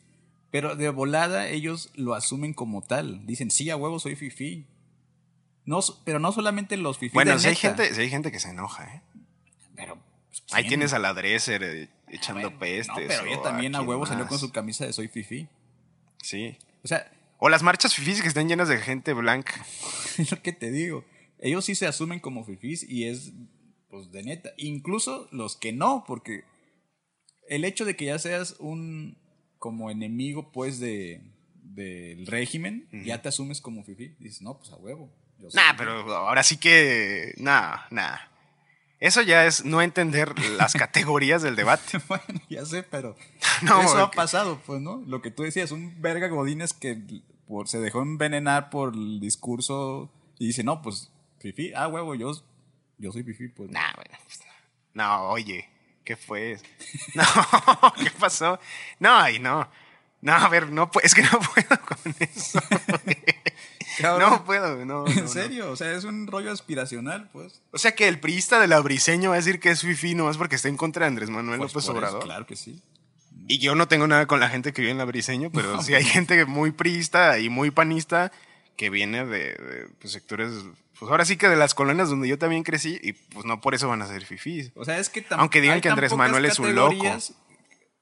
[0.51, 3.25] Pero de volada ellos lo asumen como tal.
[3.25, 4.67] Dicen, sí, a huevo soy fifí.
[5.65, 7.13] No, pero no solamente los fifís.
[7.13, 9.01] Bueno, de si hay, gente, sí hay gente que se enoja, ¿eh?
[9.75, 9.97] Pero,
[10.29, 12.87] pues, Ahí tienes al Adresser eh, echando Bueno, pestes.
[12.87, 15.49] No, pero ella también a quién huevo salió con su camisa de soy fifí.
[16.21, 16.57] Sí.
[16.83, 19.65] O sea, O las marchas fifís que están llenas de gente blanca.
[20.19, 21.03] es lo que te digo.
[21.39, 23.33] Ellos sí se asumen como fifís y es,
[23.89, 24.51] pues, de neta.
[24.57, 26.45] Incluso los que no, porque
[27.47, 29.17] el hecho de que ya seas un,
[29.59, 31.21] como enemigo, pues, de
[31.63, 34.15] del régimen, ya te asumes como fifí.
[34.19, 35.11] Dices, no, pues, a huevo.
[35.39, 35.77] yo Nah, fifí".
[35.77, 37.33] pero ahora sí que.
[37.37, 38.17] Nah, nah.
[38.99, 41.99] Eso ya es no entender las categorías del debate.
[42.07, 43.15] bueno, ya sé, pero
[43.61, 45.03] No, eso ha pasado, pues, ¿no?
[45.05, 46.97] Lo que tú decías, un verga Godínez que
[47.47, 52.31] por, se dejó envenenar por el discurso y dice, no, pues, fifí, ah, huevo, yo,
[52.97, 53.69] yo soy fifí, pues.
[53.69, 54.17] Nah, bueno.
[54.23, 54.39] pues,
[54.93, 55.69] no, oye.
[56.05, 56.57] ¿Qué fue?
[57.15, 57.23] No,
[58.01, 58.59] ¿qué pasó?
[58.99, 59.67] No, ay, no.
[60.21, 62.59] No, a ver, no, es que no puedo con eso.
[63.99, 64.29] Cabrón.
[64.29, 65.03] No puedo, no.
[65.03, 65.27] no, ¿En no.
[65.27, 65.71] serio?
[65.71, 67.61] O sea, es un rollo aspiracional, pues.
[67.71, 70.55] O sea que el priista del abriseño va a decir que es fifi nomás porque
[70.55, 72.23] está en contra de Andrés Manuel Pues López eso, Obrador.
[72.23, 72.81] claro que sí.
[73.47, 75.93] Y yo no tengo nada con la gente que vive en la Briseño, pero sí
[75.93, 78.31] hay gente muy priista y muy panista
[78.75, 80.51] que viene de, de, pues, sectores,
[80.99, 83.75] pues ahora sí que de las colonias donde yo también crecí y pues no por
[83.75, 84.71] eso van a ser fifís.
[84.75, 87.17] O sea, es que Aunque digan que Andrés Manuel es un loco.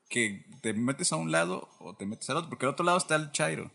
[0.09, 2.97] Que te metes a un lado o te metes al otro, porque al otro lado
[2.97, 3.71] está el Chairo.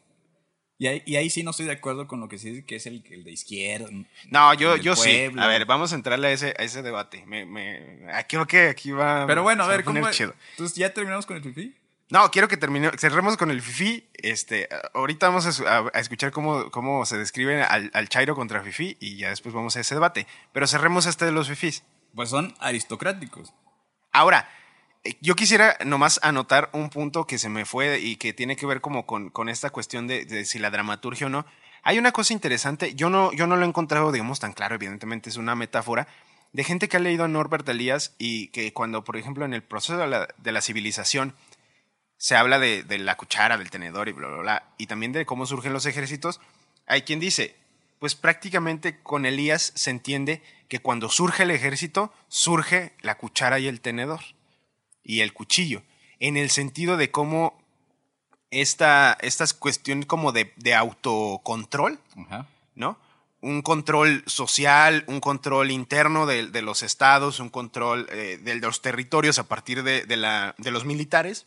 [0.80, 2.76] Y ahí, y ahí sí no estoy de acuerdo con lo que sí dice que
[2.76, 3.88] es el, el de izquierda.
[4.30, 5.28] No, yo, yo sí.
[5.36, 7.26] A ver, vamos a entrarle a ese, a ese debate.
[7.26, 9.26] Me, me, creo que aquí va.
[9.26, 10.08] Pero bueno, a ver, ¿cómo?
[10.12, 10.34] chido.
[10.52, 11.74] Entonces, ¿ya terminamos con el fifí?
[12.10, 14.08] No, quiero que termine, cerremos con el Fifi.
[14.14, 18.34] Este, ahorita vamos a, su- a- a escuchar cómo, cómo se describe al, al Chairo
[18.34, 20.26] contra Fifi y ya después vamos a ese debate.
[20.52, 21.84] Pero cerremos este de los Fifis.
[22.14, 23.52] Pues son aristocráticos.
[24.10, 24.48] Ahora,
[25.04, 28.64] eh, yo quisiera nomás anotar un punto que se me fue y que tiene que
[28.64, 31.44] ver como con, con esta cuestión de, de si la dramaturgia o no.
[31.82, 35.28] Hay una cosa interesante, yo no, yo no lo he encontrado, digamos, tan claro, evidentemente
[35.30, 36.08] es una metáfora,
[36.52, 39.62] de gente que ha leído a Norbert Elias y que cuando, por ejemplo, en el
[39.62, 41.34] proceso de la, de la civilización
[42.18, 45.24] se habla de, de la cuchara, del tenedor y bla, bla, bla, y también de
[45.24, 46.40] cómo surgen los ejércitos,
[46.86, 47.56] hay quien dice,
[47.98, 53.68] pues prácticamente con Elías se entiende que cuando surge el ejército, surge la cuchara y
[53.68, 54.20] el tenedor
[55.02, 55.82] y el cuchillo,
[56.20, 57.58] en el sentido de cómo
[58.50, 62.00] esta, estas cuestiones como de, de autocontrol.
[62.74, 62.98] ¿no?
[63.40, 68.82] Un control social, un control interno de, de los estados, un control eh, de los
[68.82, 71.46] territorios a partir de, de la, de los militares,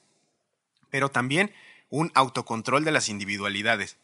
[0.92, 1.52] pero también
[1.90, 3.98] un autocontrol de las individualidades.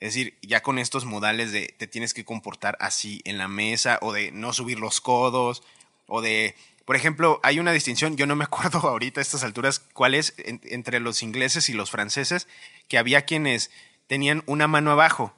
[0.00, 3.98] Es decir, ya con estos modales de te tienes que comportar así en la mesa,
[4.02, 5.62] o de no subir los codos,
[6.06, 6.54] o de,
[6.84, 10.34] por ejemplo, hay una distinción, yo no me acuerdo ahorita a estas alturas cuál es
[10.38, 12.46] en- entre los ingleses y los franceses,
[12.88, 13.70] que había quienes
[14.06, 15.34] tenían una mano abajo.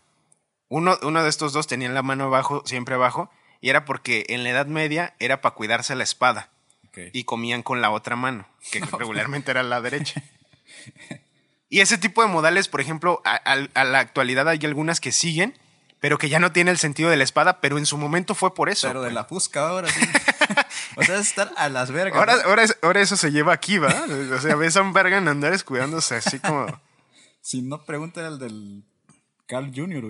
[0.68, 4.42] Uno, uno de estos dos tenían la mano abajo, siempre abajo, y era porque en
[4.42, 6.50] la Edad Media era para cuidarse la espada
[7.12, 10.22] y comían con la otra mano, que regularmente era la derecha.
[11.68, 15.10] Y ese tipo de modales, por ejemplo, a, a- a la actualidad hay algunas que
[15.10, 15.58] siguen,
[15.98, 18.54] pero que ya no tiene el sentido de la espada, pero en su momento fue
[18.54, 18.86] por eso.
[18.86, 20.00] Pero de la fusca ahora sí.
[20.96, 22.18] o sea, es estar a las vergas.
[22.20, 23.88] ahora, ahora, es- ahora eso se lleva aquí, ¿va?
[24.32, 26.66] O sea, ves a un Bergan andar escudándose así como...
[27.40, 28.84] Si no, pregunta al del
[29.46, 30.04] Carl Jr.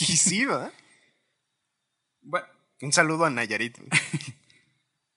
[0.00, 0.70] Y sí, ¿va?
[2.22, 2.46] Bueno,
[2.80, 3.78] Un saludo a Nayarit.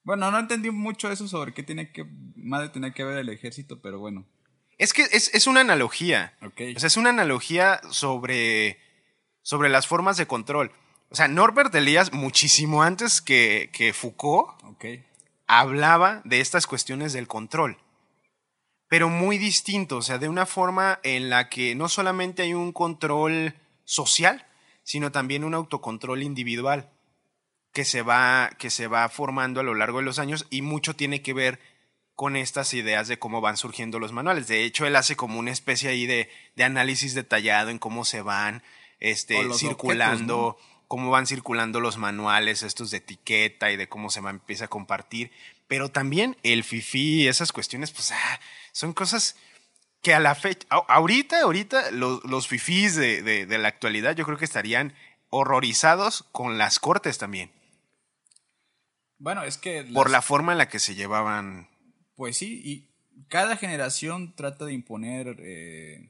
[0.03, 3.29] bueno, no entendí mucho eso sobre qué tiene que más de tener que ver el
[3.29, 4.25] ejército, pero bueno.
[4.79, 6.33] Es que es, es una analogía.
[6.41, 8.79] O sea, es una analogía sobre,
[9.43, 10.71] sobre las formas de control.
[11.09, 14.49] O sea, Norbert Elias, muchísimo antes que, que Foucault,
[15.47, 17.77] hablaba de estas cuestiones del control.
[18.87, 22.71] Pero muy distinto, o sea, de una forma en la que no solamente hay un
[22.71, 24.47] control social,
[24.83, 26.89] sino también un autocontrol individual
[27.73, 30.95] que se va, que se va formando a lo largo de los años y mucho
[30.95, 31.59] tiene que ver
[32.19, 34.49] con estas ideas de cómo van surgiendo los manuales.
[34.49, 38.21] De hecho, él hace como una especie ahí de, de análisis detallado en cómo se
[38.21, 38.61] van
[38.99, 44.19] este, circulando, objetos, cómo van circulando los manuales, estos de etiqueta y de cómo se
[44.19, 45.31] va, empieza a compartir.
[45.69, 48.39] Pero también el FIFI y esas cuestiones, pues ah,
[48.73, 49.37] son cosas
[50.01, 54.25] que a la fecha, ahorita, ahorita, los, los FIFIs de, de- de la actualidad yo
[54.25, 54.93] creo que estarían
[55.29, 57.49] horrorizados con las cortes también,
[59.19, 59.83] Bueno, es que.
[59.93, 61.69] por la forma en la que se llevaban.
[62.19, 62.89] Pues sí, y
[63.29, 66.09] cada generación trata de imponer eh,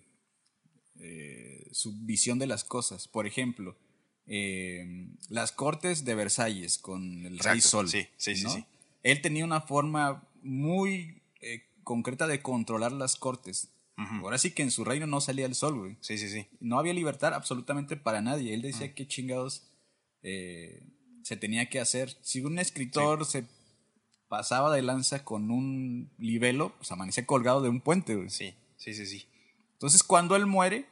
[0.99, 3.07] eh, su visión de las cosas.
[3.07, 3.77] Por ejemplo,
[4.25, 7.87] eh, las cortes de Versalles con el Rey Sol.
[7.87, 8.49] sí, sí, sí, ¿no?
[8.49, 8.65] sí.
[9.03, 11.21] Él tenía una forma muy
[11.83, 13.67] concreta de controlar las cortes.
[13.95, 15.97] Ahora sí que en su reino no salía el sol, güey.
[16.01, 16.47] Sí, sí, sí.
[16.59, 18.55] No había libertad absolutamente para nadie.
[18.55, 19.61] Él decía qué chingados
[20.23, 20.81] eh,
[21.21, 22.17] se tenía que hacer.
[22.23, 23.45] Si un escritor se
[24.29, 28.29] pasaba de lanza con un libelo, pues amanecía colgado de un puente, güey.
[28.29, 29.27] Sí, sí, sí, sí.
[29.73, 30.85] Entonces, cuando él muere,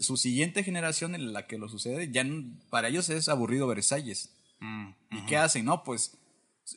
[0.00, 2.24] su siguiente generación en la que lo sucede, ya
[2.70, 4.30] para ellos es aburrido Versalles.
[4.60, 5.64] Mm, ¿Y qué hacen?
[5.64, 6.16] No, pues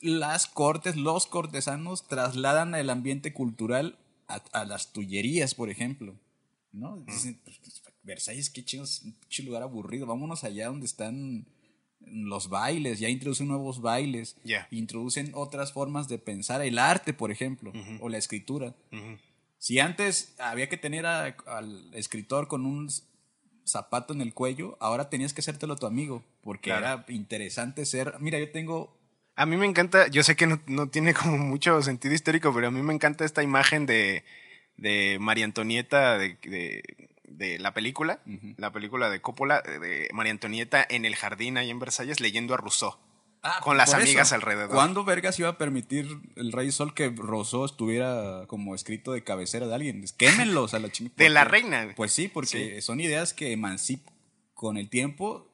[0.01, 3.97] las cortes, los cortesanos trasladan el ambiente cultural
[4.27, 6.15] a, a las tullerías, por ejemplo.
[6.71, 6.97] ¿No?
[6.97, 10.07] Dicen, pues, pues, Versalles, qué un pinche lugar aburrido.
[10.07, 11.45] Vámonos allá donde están
[12.07, 14.67] los bailes, ya introducen nuevos bailes, Ya.
[14.71, 18.73] introducen otras formas de pensar, el arte, por ejemplo, o la escritura.
[19.57, 22.89] Si antes había que tener a- al escritor con un
[23.65, 26.85] zapato en el cuello, ahora tenías que hacértelo tu amigo, porque Claro.
[26.85, 28.97] era interesante ser, mira, yo tengo
[29.35, 32.67] A mí me encanta, yo sé que no, no tiene como mucho sentido histórico, pero
[32.67, 34.23] a mí me encanta esta imagen de,
[34.77, 38.19] de María Antonieta de, de- de la película,
[38.57, 42.57] la película de Coppola, de María Antonieta en el jardín ahí en Versalles leyendo a
[42.57, 42.95] Rousseau.
[43.61, 44.69] con las Ah, amigas eso, alrededor.
[44.69, 46.07] ¿Cuándo Vergas iba a permitir
[46.37, 50.05] el Rey Sol que Rousseau estuviera como escrito de cabecera de alguien?
[50.17, 51.15] Quémenlos a la chingada.
[51.17, 51.91] De la reina.
[51.95, 54.05] Pues sí, porque son ideas que emancip
[54.53, 55.49] con el tiempo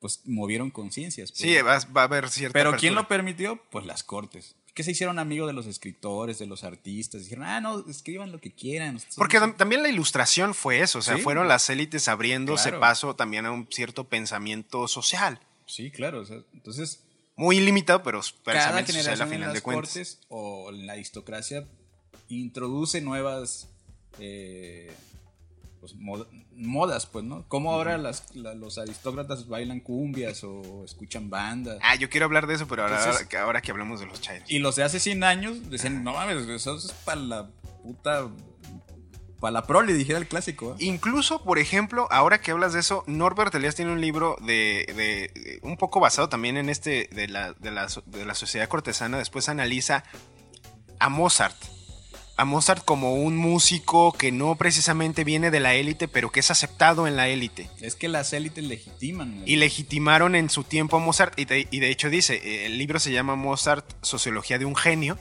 [0.00, 1.32] pues movieron conciencias.
[1.32, 1.40] pues.
[1.40, 3.62] Sí, va, va a haber cierta Pero ¿quién lo permitió?
[3.70, 4.54] Pues las cortes.
[4.74, 7.22] Que se hicieron amigos de los escritores, de los artistas.
[7.22, 9.00] Dijeron, ah, no, escriban lo que quieran.
[9.16, 11.22] Porque también la ilustración fue eso, o sea, Sí.
[11.22, 12.80] fueron las élites abriéndose Claro.
[12.80, 15.38] paso también a un cierto pensamiento social.
[15.66, 16.20] Sí, claro.
[16.20, 17.00] o sea, entonces,
[17.36, 19.88] Muy limitado, pero cada pensamiento social a generación en final las de cuentas.
[19.92, 21.66] cortes o en la aristocracia
[22.28, 23.68] introduce nuevas
[24.20, 24.92] eh,
[25.84, 26.26] pues, mod-
[26.56, 27.46] modas, pues, ¿no?
[27.48, 31.78] Como ahora las, la- los aristócratas bailan cumbias o escuchan bandas.
[31.82, 34.06] Ah, yo quiero hablar de eso, pero ahora, Entonces- ahora que- ahora que hablamos de
[34.06, 34.50] los chairos.
[34.50, 37.50] Y los de hace 100 años decían, no mames, eso es para la
[37.82, 38.28] puta
[39.40, 40.72] para la prole, dijera el clásico.
[40.72, 40.84] ¿eh?
[40.84, 45.30] Incluso, por ejemplo, ahora que hablas de eso, Norbert Elias tiene un libro de, de-
[45.38, 49.18] de- un poco basado también en este de la, de, la, de la sociedad cortesana.
[49.18, 50.02] Después analiza
[50.98, 51.56] a Mozart.
[52.36, 56.50] A Mozart como un músico que no precisamente viene de la élite, pero que es
[56.50, 57.70] aceptado en la élite.
[57.80, 59.42] Es que las élites legitiman.
[59.42, 61.38] el- Y legitimaron en su tiempo a Mozart.
[61.38, 64.74] Y de, y de hecho dice, eh, el libro se llama Mozart, Sociología de un
[64.74, 65.16] genio.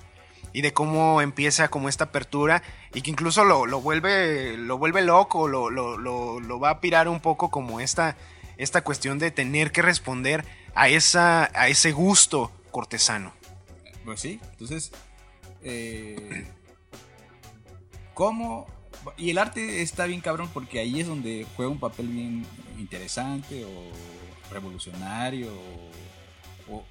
[0.55, 2.61] Y de cómo empieza como esta apertura
[2.93, 6.79] y que incluso lo, lo vuelve, lo vuelve loco, lo, lo- lo- lo va a
[6.79, 8.17] pirar un poco como esta,
[8.57, 10.45] esta cuestión de tener que responder
[10.75, 13.33] a, esa, a ese gusto cortesano.
[14.05, 14.91] Pues sí, entonces.
[15.63, 16.45] eh,
[18.13, 18.67] ¿Cómo?
[19.17, 22.45] Y el arte está bien cabrón porque ahí es donde juega un papel bien
[22.77, 25.51] interesante o revolucionario
[26.69, 26.85] o, o-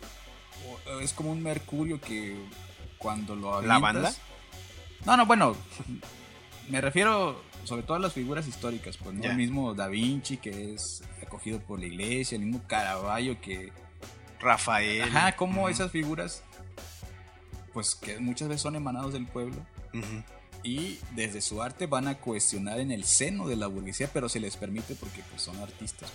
[0.94, 2.36] o es como un mercurio que
[2.98, 4.12] cuando lo ¿La avientas- banda?
[5.06, 5.56] No, no, bueno,
[6.68, 9.24] me refiero sobre todo a las figuras históricas, pues ¿no?
[9.24, 13.72] El mismo Da Vinci que es acogido por la iglesia, el mismo Caravaggio que
[14.40, 15.02] Rafael.
[15.02, 16.42] Ajá, como esas figuras,
[17.72, 19.56] pues que muchas veces son emanados del pueblo
[19.94, 20.22] ujú.
[20.64, 24.38] Y desde su arte van a cuestionar en el seno de la burguesía, pero se
[24.40, 26.10] les permite porque pues, son artistas.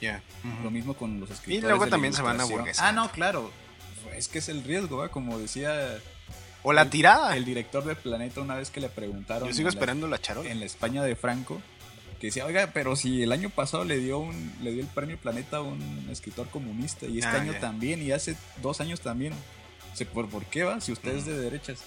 [0.00, 0.22] pues.
[0.62, 1.62] Lo mismo con los escritores.
[1.64, 2.86] luego de la también se van a burguesar.
[2.86, 3.50] Ah, no, claro.
[4.16, 5.98] Es que es el riesgo, como decía
[6.62, 7.36] O la el- tirada.
[7.36, 10.50] el director de Planeta una vez que le preguntaron Yo sigo la- esperando la charola.
[10.50, 11.60] en la España de Franco
[12.20, 15.16] que decía, oiga, pero si el año pasado le dio un le dio el premio
[15.18, 19.32] Planeta a un escritor comunista y este Ah, año también y hace dos años también.
[20.12, 20.80] ¿Por, ¿por qué va?
[20.80, 21.80] Si usted es de derechas.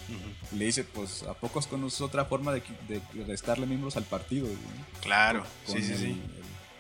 [0.51, 2.61] Le dice, pues, ¿a poco conoces otra forma de,
[3.27, 4.47] restarle miembros al partido?
[5.01, 6.21] Claro, Con sí, sí, sí.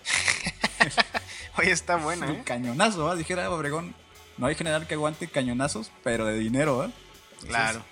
[1.57, 2.41] Oye, está buena, el ¿eh?
[2.43, 3.15] cañonazo, ¿va?
[3.15, 3.95] Dijera Obregón,
[4.37, 6.85] no hay general que aguante cañonazos, pero de dinero, ¿va?
[6.85, 7.83] Entonces, Claro.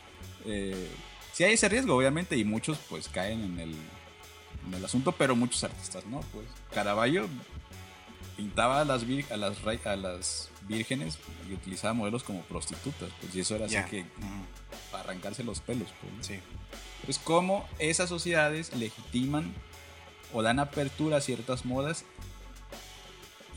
[0.46, 0.90] eh,
[1.34, 3.76] sí hay ese riesgo, obviamente, y muchos pues caen en el,
[4.68, 6.46] en el asunto, pero muchos artistas no, pues.
[6.74, 7.28] Caravaggio
[8.42, 11.20] pintaba a las, vir- a las, a las vírgenes
[11.50, 14.04] y utilizaba modelos como prostitutas, pues, y eso era así que
[14.92, 16.26] para arrancarse los pelos, pues.
[16.28, 16.40] Sí.
[17.06, 19.54] Pues cómo esas sociedades legitiman
[20.34, 22.04] o dan apertura a ciertas modas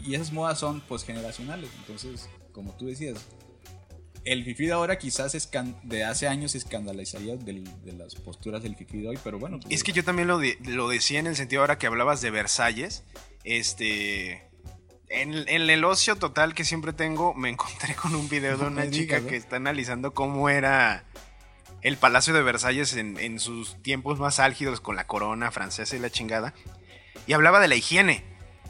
[0.05, 1.71] y esas modas son pues generacionales.
[1.79, 3.19] Entonces, como tú decías,
[4.25, 5.33] el fifi de ahora quizás
[5.83, 9.61] de hace años se escandalizaría del- de las posturas del fifi de hoy, pero bueno.
[9.61, 12.21] pues, Es que yo también lo, de- lo decía en el sentido ahora que hablabas
[12.21, 13.03] de Versalles.
[13.45, 14.43] Este.
[15.09, 18.91] En, en el ocio total que siempre tengo, me encontré con un video de una
[18.91, 21.05] chica que está analizando cómo era
[21.83, 25.99] el Palacio de Versalles en, en sus tiempos más álgidos con la corona francesa y
[25.99, 26.55] la chingada.
[27.27, 28.25] Y hablaba de la higiene.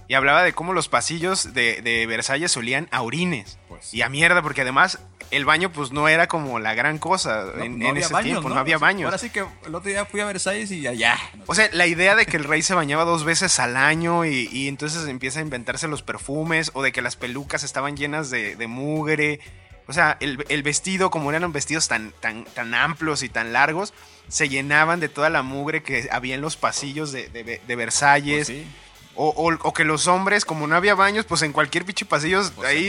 [0.06, 3.58] Y hablaba de cómo los pasillos de, de Versalles olían a orines.
[3.68, 3.94] Pues.
[3.94, 4.98] Y a mierda, porque además
[5.34, 8.12] el baño pues no era como la gran cosa no- en, no en había ese
[8.12, 9.04] baños, tiempo, no, había baños.
[9.06, 11.16] Ahora sí que el otro día fui a Versalles y allá.
[11.46, 14.48] O sea, la idea de que el rey se bañaba dos veces al año y,
[14.52, 18.56] y entonces empieza a inventarse los perfumes o de que las pelucas estaban llenas de,
[18.56, 19.40] de mugre.
[19.86, 23.92] O sea, el, el vestido, como eran vestidos tan, tan, tan amplios y tan largos,
[24.28, 28.46] se llenaban de toda la mugre que había en los pasillos de, de- de Versalles.
[28.46, 28.66] Pues sí.
[29.16, 32.42] O, o- o que los hombres, como no había baños, pues en cualquier pinche pasillo
[32.56, 32.88] Pues ahí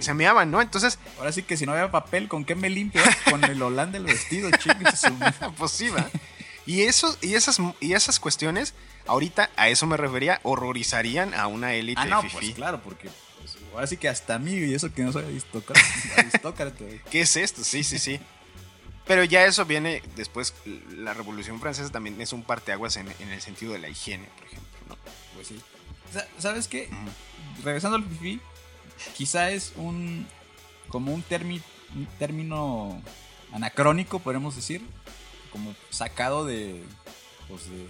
[0.00, 0.62] se meaban, se ¿no?
[0.62, 3.02] Entonces, Ahora sí que si no había papel, ¿con qué me limpio?
[3.30, 4.50] Con el holanda del vestido,
[5.18, 5.34] madre.
[5.58, 6.08] pues sí, ¿va?
[6.66, 8.72] Y, eso, y, esas, y esas cuestiones,
[9.06, 12.36] ahorita a eso me refería, horrorizarían a una élite Ah, no, fifí.
[12.36, 13.10] pues claro, porque
[13.40, 15.80] pues, ahora sí que hasta mí y eso que no soy aristócrata.
[16.16, 17.00] aristócrata, güey.
[17.10, 17.62] ¿Qué es esto?
[17.64, 18.20] Sí, sí, sí.
[19.06, 20.54] Pero ya eso viene después,
[20.96, 24.46] la Revolución Francesa también es un parteaguas en, en el sentido de la higiene, por
[24.46, 24.96] ejemplo, ¿no?
[25.34, 25.60] Pues sí.
[26.12, 26.88] Sa- ¿Sabes qué?
[27.64, 28.40] Regresando al fifi,
[29.16, 30.26] quizá es un
[30.88, 31.62] como un, termi-
[31.94, 33.00] un término
[33.52, 34.82] anacrónico, podemos decir,
[35.50, 36.82] como sacado de
[37.48, 37.86] pues de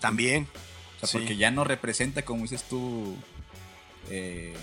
[0.00, 0.48] También.
[0.96, 1.18] o sea, Sí.
[1.18, 3.16] porque ya no representa como dices tú
[4.10, 4.54] eh,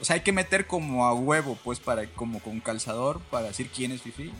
[0.00, 3.68] o sea, hay que meter como a huevo, pues, para como con calzador para decir
[3.68, 4.32] quién es fifi.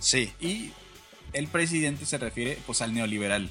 [0.00, 0.32] Sí.
[0.40, 0.72] Y
[1.34, 3.50] el presidente se refiere pues al neoliberal,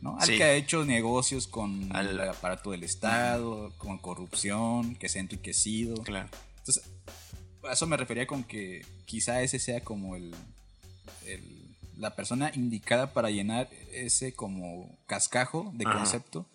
[0.00, 0.16] ¿no?
[0.18, 0.36] Al Sí.
[0.36, 5.22] que ha hecho negocios con Al- el aparato del Estado, con corrupción, que se ha
[5.22, 6.02] enriquecido.
[6.02, 6.28] Claro.
[6.58, 6.84] Entonces,
[7.68, 10.34] a eso me refería con que quizá ese sea como el,
[11.26, 15.98] el- la persona indicada para llenar ese como cascajo de Ajá.
[15.98, 16.46] concepto.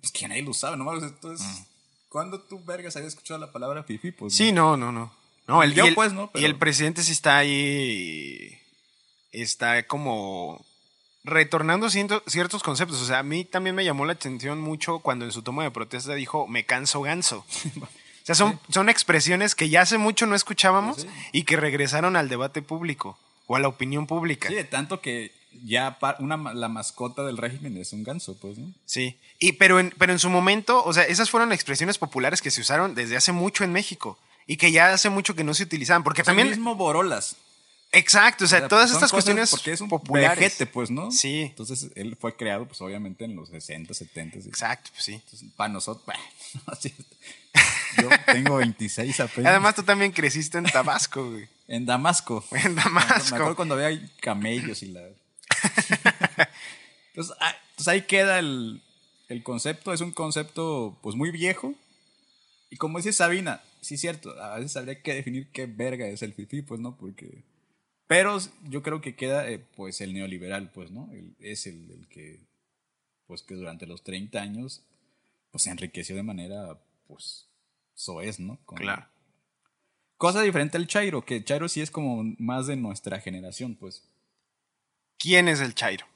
[0.00, 0.92] Pues que nadie lo sabe, ¿no?
[0.94, 1.46] Entonces,
[2.08, 4.12] ¿cuándo tú, vergas, habías escuchado la palabra fifi?
[4.12, 5.12] Pues Sí, no, no, no.
[5.46, 8.58] No, el, Yo, y el- pues, no, pero- Y el presidente sí está ahí.
[9.30, 10.64] Está como
[11.24, 13.00] retornando ciertos conceptos.
[13.00, 15.70] O sea, a mí también me llamó la atención mucho cuando en su toma de
[15.70, 17.44] protesta dijo, me canso ganso.
[18.24, 21.08] O sea, son, son expresiones que ya hace mucho no escuchábamos sí.
[21.32, 24.48] y que regresaron al debate público o a la opinión pública.
[24.48, 25.30] Sí, de tanto que
[25.62, 28.72] ya una, la mascota del régimen es un ganso, pues, ¿no?
[28.86, 29.18] Sí.
[29.38, 32.62] Y, pero, en, pero en su momento, o sea, esas fueron expresiones populares que se
[32.62, 34.18] usaron desde hace mucho en México.
[34.46, 36.02] Y que ya hace mucho que no se utilizaban.
[36.02, 36.60] Porque También también.
[36.60, 37.36] mismo Borolas.
[37.94, 40.38] Exacto, o sea, todas son estas cuestiones porque es un populares.
[40.38, 41.10] vejete, pues, ¿no?
[41.10, 41.42] Sí.
[41.42, 44.38] Entonces él fue creado, pues, obviamente en los 60, 70.
[44.38, 45.22] Exacto, pues sí.
[45.56, 46.22] para nosotros, bueno,
[46.66, 47.16] no es cierto.
[48.02, 49.50] Yo tengo 26 apenas.
[49.50, 51.48] Además, tú también creciste en Tabasco, güey.
[51.68, 52.44] en Damasco.
[52.52, 53.30] En Damasco.
[53.30, 55.02] Me acuerdo cuando había camellos y la.
[57.08, 58.82] Entonces, ah, entonces ahí queda el,
[59.28, 59.92] el concepto.
[59.92, 61.74] Es un concepto, pues, muy viejo.
[62.70, 66.22] Y como dice Sabina, sí es cierto, a veces habría que definir qué verga es
[66.22, 66.96] el fifi, pues, ¿no?
[66.96, 67.44] Porque.
[68.06, 71.10] Pero yo creo que queda, eh, pues, el neoliberal, pues, ¿no?
[71.12, 72.40] El- es el, el que,
[73.26, 74.82] pues, que durante los 30 años,
[75.50, 77.48] pues, se enriqueció de manera, pues,
[77.94, 78.58] soez, ¿no?
[78.66, 79.06] Con- Claro.
[80.16, 84.04] Cosa diferente al Chairo, que Chairo sí es como más de nuestra generación, pues.
[85.18, 86.06] ¿Quién es el Chairo?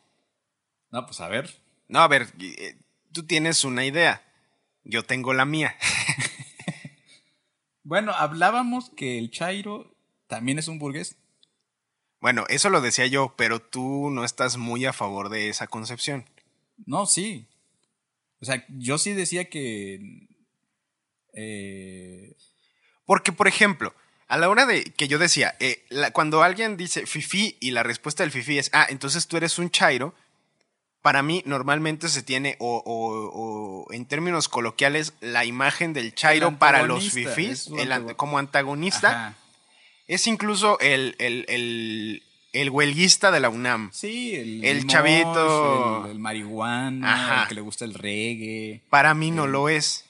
[0.91, 1.51] No, pues a ver.
[1.89, 2.77] No, a ver, eh,
[3.13, 4.23] tú tienes una idea.
[4.85, 5.75] Yo tengo la mía.
[7.83, 9.95] Bueno, hablábamos que el Chairo
[10.27, 11.17] también es un burgués.
[12.21, 16.25] Bueno, eso lo decía yo, pero tú no estás muy a favor de esa concepción.
[16.87, 17.47] No, sí.
[18.41, 20.27] O sea, yo sí decía que.
[21.33, 22.35] eh,
[23.05, 23.95] Porque, por ejemplo,
[24.27, 27.83] a la hora de que yo decía, eh, la- cuando alguien dice fifi y la
[27.83, 30.15] respuesta del fifi es, ah, entonces tú eres un chairo,
[31.01, 33.31] para mí normalmente se tiene, o, o-
[33.87, 37.05] o en términos coloquiales, la imagen del chairo para los
[37.35, 39.39] fifis, el como antagonista, ajá.
[40.09, 43.91] Es incluso el, el, el, el huelguista de la UNAM.
[43.93, 44.65] Sí, el.
[44.65, 46.05] El mosh, chavito.
[46.07, 47.43] El, el marihuana, Ajá.
[47.43, 48.83] el que le gusta el reggae.
[48.91, 50.05] Para mí no lo es.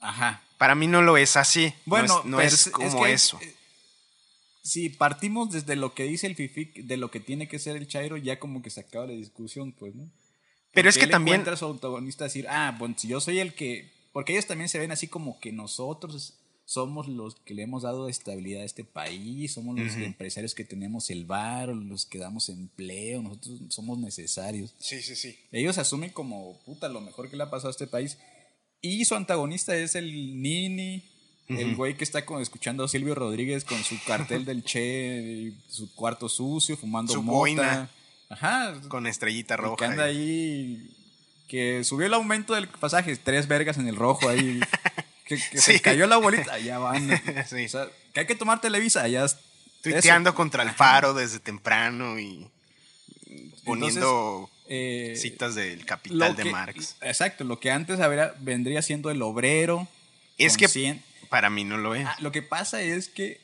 [0.00, 0.42] Ajá.
[0.58, 1.72] Para mí no lo es así.
[1.84, 3.38] Bueno, no es, no es como que, eso.
[3.42, 3.54] eh,
[4.62, 7.86] Si partimos desde lo que dice el FIFI, de lo que tiene que ser el
[7.88, 10.08] Chairo, ya como que se acaba la discusión, pues, ¿no?
[10.72, 13.20] Pero es que él también- encuentra a su antagonista a decir, ah, bueno, si yo
[13.20, 13.90] soy el que.
[14.12, 16.34] Porque ellos también se ven así como que nosotros
[16.66, 21.08] somos los que le hemos dado estabilidad a este país, somos los empresarios que tenemos
[21.10, 24.74] el bar, los que damos empleo, nosotros somos necesarios.
[24.78, 25.38] Sí, sí, sí.
[25.52, 28.18] Ellos asumen como, puta, lo mejor que le ha pasado a este país.
[28.82, 31.04] Y su antagonista es el Nini,
[31.48, 35.56] el güey que está como escuchando a Silvio Rodríguez con su cartel del Che, y
[35.68, 37.38] su cuarto sucio, fumando Su mota.
[37.38, 37.90] boina.
[38.28, 38.74] Ajá.
[38.88, 39.76] Con estrellita el roja.
[39.76, 40.90] Que anda ahí.
[41.46, 44.58] Que subió el aumento del pasaje, tres vergas en el rojo ahí.
[45.26, 45.72] Que, que Sí.
[45.74, 47.08] se cayó la bolita, allá van.
[47.48, 47.64] Sí.
[47.64, 49.26] O sea, que hay que tomar Televisa, allá.
[49.82, 50.36] Tuiteando eso.
[50.36, 52.48] contra el faro desde temprano y
[53.64, 56.96] poniendo Eh, citas del capital de Marx.
[57.00, 59.86] Exacto, lo que antes habría- vendría siendo el obrero.
[60.38, 60.68] Es que
[61.28, 62.06] para mí no lo es.
[62.06, 63.40] Ah, lo que pasa es que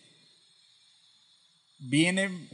[1.79, 2.49] viene.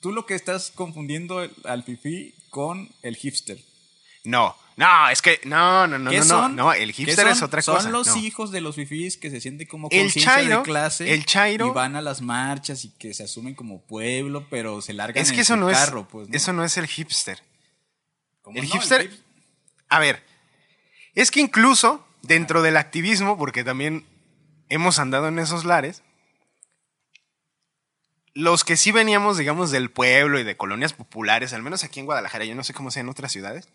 [0.00, 3.58] Tú lo que estás confundiendo al fifi con el hipster.
[4.24, 6.56] No, no, es que no, no, no, ¿Qué no, no, son?
[6.56, 7.32] no, el ¿Qué hipster son?
[7.32, 7.88] es otra son cosa.
[7.90, 8.16] los no.
[8.18, 11.14] hijos de los fifís que se sienten como El conciencia chairo- de clase.
[11.14, 14.92] el chairo- Y van a las marchas y que se asumen como pueblo, pero se
[14.92, 16.36] largan Es en que eso su no carro, es pues, ¿no?
[16.36, 17.42] eso no es el hipster.
[18.42, 18.74] ¿Cómo el no?
[18.74, 19.20] hipster- hip-
[19.88, 20.22] A ver,
[21.14, 24.04] es que incluso dentro del activismo, porque también
[24.68, 26.02] hemos andado en esos lares,
[28.34, 32.06] los que sí veníamos, digamos, del pueblo y de colonias populares, al menos aquí en
[32.06, 33.68] Guadalajara, yo no sé cómo sea en otras ciudades,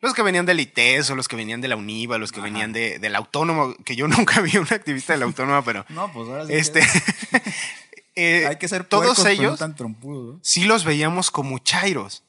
[0.00, 2.48] los que venían del ITES o los que venían de la UNIVA, los que Ajá.
[2.48, 6.12] venían de, del autónomo, que yo nunca vi un activista de la autónoma, pero No,
[6.12, 6.54] pues ahora sí.
[6.54, 6.80] este,
[8.14, 9.76] eh, hay que ser todos puercos, no ellos tan.
[9.78, 10.38] ¿no?
[10.42, 12.22] sí los veíamos como chairos.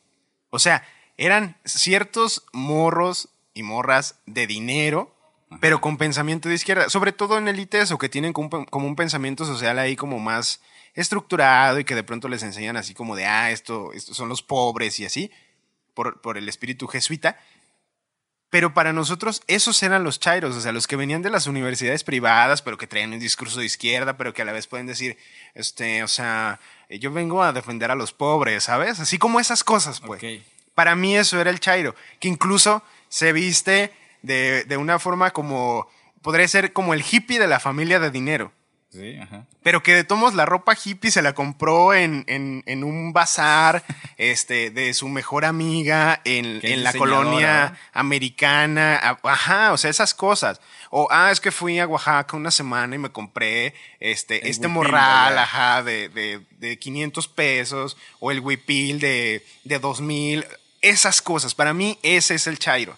[0.49, 0.85] O sea,
[1.17, 5.15] eran ciertos morros y morras de dinero,
[5.59, 6.89] pero con pensamiento de izquierda.
[6.89, 10.19] Sobre todo en el ITESO, que tienen como un, como un pensamiento social ahí como
[10.19, 10.61] más
[10.93, 14.41] estructurado y que de pronto les enseñan así como de, ah, esto, estos son los
[14.41, 15.31] pobres y así,
[15.93, 17.37] por, por el espíritu jesuita.
[18.51, 22.03] Pero para nosotros esos eran los chairos, o sea, los que venían de las universidades
[22.03, 25.17] privadas, pero que traían un discurso de izquierda, pero que a la vez pueden decir,
[25.55, 28.99] este, o sea, eh, yo vengo a defender a los pobres, ¿sabes?
[28.99, 30.21] Así como esas cosas, pues.
[30.75, 35.87] Para mí eso era el chairo, que incluso se viste de, de una forma como,
[36.21, 38.51] podría ser como el hippie de la familia de dinero.
[38.91, 39.45] Sí, ajá.
[39.63, 43.83] Pero que de tomos la ropa hippie se la compró en, en, en un bazar
[44.17, 49.17] este, de su mejor amiga en, en la colonia americana.
[49.23, 50.59] Ajá, o sea, esas cosas.
[50.89, 54.67] O, ah, es que fui a Oaxaca una semana y me compré este, El este
[54.67, 57.97] huipil morral, ajá, de, de, de 500 pesos.
[58.19, 60.45] O el huipil de, de 2000.
[60.81, 61.55] Esas cosas.
[61.55, 62.97] Para mí, ese es el chairo.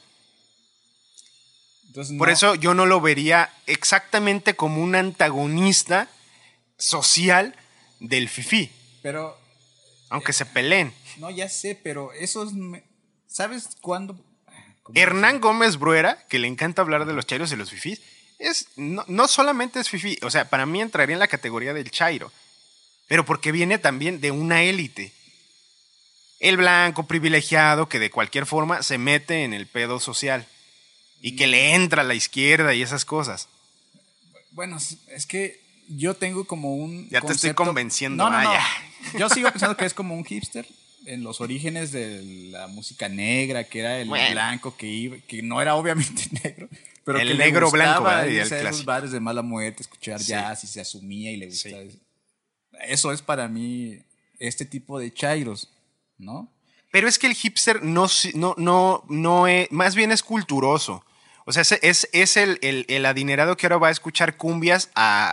[1.94, 6.10] Entonces, Por no- eso yo no lo vería exactamente como un antagonista
[6.76, 7.56] social
[8.00, 8.72] del FIFI.
[9.04, 9.38] Pero
[10.10, 10.92] Aunque se peleen.
[11.18, 12.54] No, ya sé, pero esos.
[12.54, 12.84] me-
[13.28, 14.16] ¿Sabes cuándo?
[14.82, 18.02] ¿Cómo Hernán Gómez Bruera, que le encanta hablar de los chairos y los fifís,
[18.40, 21.92] es, no, no solamente es fifí, o sea, para mí entraría en la categoría del
[21.92, 22.32] chairo,
[23.08, 25.14] pero porque viene también de una élite.
[26.40, 30.48] El blanco privilegiado que de cualquier forma se mete en el pedo social
[31.24, 33.48] y que le entra a la izquierda y esas cosas.
[34.52, 37.10] Bueno, es- que yo tengo como un.
[37.10, 38.60] Ya te estoy convenciendo, No, no, no.
[39.18, 40.68] Yo sigo pensando que es como un hipster
[41.06, 42.22] en los orígenes de
[42.52, 44.32] la música negra, que era el Bueno.
[44.32, 46.70] blanco que iba, que no era obviamente negro,
[47.04, 48.28] pero El que negro blanco, ¿verdad?
[48.28, 50.28] Y el a esos bares de mala muerte, escuchar Sí.
[50.30, 51.82] jazz y se asumía y le gustaba.
[51.84, 52.00] Sí.
[52.88, 54.00] Eso es para mí
[54.40, 55.70] este tipo de chairos,
[56.18, 56.50] ¿no?
[56.92, 61.04] Pero es que el hipster no, no, no, no es, más bien es culturoso.
[61.46, 64.90] O sea, es, es, es el, el- el adinerado que ahora va a escuchar cumbias
[64.96, 65.32] a,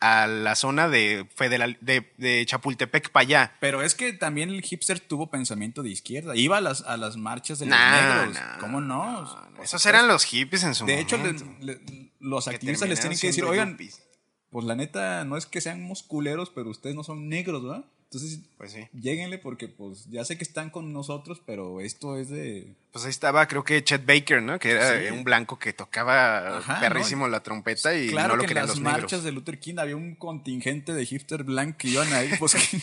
[0.00, 3.52] a la zona de, Federal, de, de Chapultepec para allá.
[3.60, 6.36] Pero es que también el hipster tuvo pensamiento de izquierda.
[6.36, 8.34] Iba a las, a las marchas de los Nah, negros.
[8.34, 9.48] nah, ¿Cómo no?
[9.62, 11.46] Esos eran los hippies en su De hecho, le- momento.
[11.60, 14.02] le- los que activistas les tienen que decir, oigan, yuppies".
[14.50, 17.84] pues la neta no es que sean musculeros, pero ustedes no son negros, ¿verdad?
[18.10, 18.86] Entonces, Pues sí.
[18.94, 22.74] lléguenle porque pues ya sé que están con nosotros, pero esto es de...
[22.90, 24.58] Pues ahí estaba, creo que Chet Baker, ¿no?
[24.58, 25.10] Que era Sí.
[25.12, 28.66] un blanco que tocaba Ajá, perrísimo la trompeta y claro no lo que en querían
[28.66, 29.24] las los marchas negros.
[29.24, 32.80] de Luther King había un contingente de hipster blanco que iban ahí, pues que-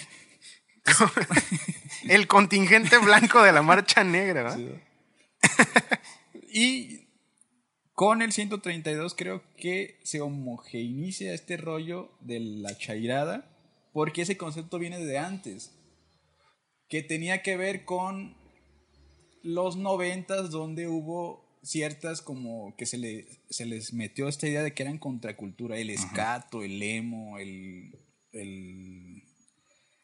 [2.07, 4.59] El contingente blanco de la marcha negra, ¿verdad?
[6.53, 7.07] Y
[7.93, 13.54] con el 132 creo que se homogeneiza este rollo de la chairada,
[13.95, 15.71] porque ese concepto viene de antes,
[16.89, 18.35] que tenía que ver con
[19.41, 24.73] los noventas donde hubo ciertas como que se, le, se les metió esta idea de
[24.73, 27.97] que eran contracultura, el escato, el emo, el...
[28.33, 29.23] el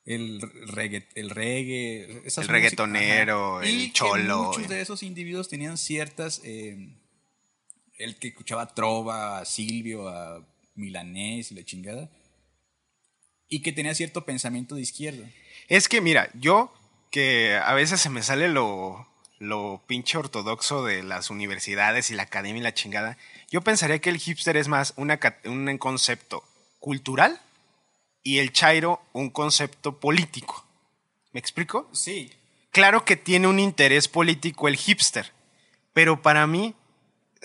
[0.04, 5.48] el reggae, el reggae, esas El reggaetonero, el Y que cholo, muchos de esos individuos
[5.48, 6.42] tenían ciertas.
[6.44, 6.98] eh,
[7.98, 10.44] el que escuchaba a Trova, a Silvio, a
[10.76, 12.10] Milanés y la chingada.
[13.52, 15.30] Y que tenía cierto pensamiento de izquierda.
[15.68, 16.74] Es que, mira, yo
[17.12, 19.06] que a veces se me sale lo,
[19.38, 23.18] lo pinche ortodoxo de las universidades y la academia y la chingada,
[23.50, 26.44] yo pensaría que el hipster es más una, un concepto
[26.80, 27.40] cultural
[28.24, 30.66] y el chairo un concepto político.
[31.34, 31.90] ¿Me explico?
[31.92, 32.32] Sí.
[32.72, 35.32] Claro que tiene un interés político el hipster,
[35.92, 36.76] pero para mí,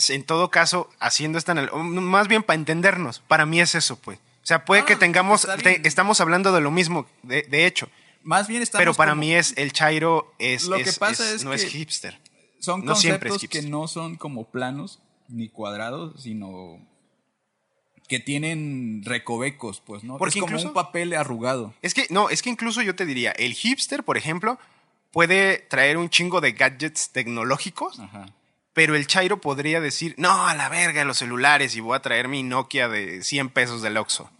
[0.09, 4.19] en todo caso, haciendo esta más bien para entendernos, para mí es eso, pues.
[4.47, 5.83] O sea, puede Ah, que tengamos, está te- bien.
[5.87, 7.89] estamos hablando de lo mismo, de, de hecho,
[8.23, 11.37] Más bien estamos pero para como- mí es el chairo es, Lo que pasa es-
[11.39, 12.17] es no que- es hipster.
[12.61, 16.79] Son no siempre es conceptos que no son como planos ni cuadrados, sino
[18.07, 20.17] que tienen recovecos, pues, ¿no?
[20.17, 21.75] Porque es como incluso- un papel arrugado.
[21.83, 24.61] Es que no, es que incluso yo te diría, el hipster, por ejemplo,
[25.11, 28.27] puede traer un chingo de gadgets tecnológicos, Ajá.
[28.75, 32.29] pero el chairo podría decir, "No, a la verga los celulares y voy a traer
[32.29, 34.31] mi Nokia de 100 pesos del Oxxo."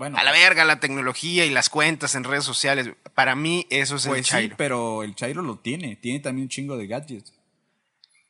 [0.00, 2.88] Bueno, A la verga la tecnología y las cuentas en redes sociales.
[3.12, 4.56] Para mí eso es el pues sí, chairo.
[4.56, 5.94] pero el Chairo lo tiene.
[5.96, 7.34] Tiene también un chingo de gadgets.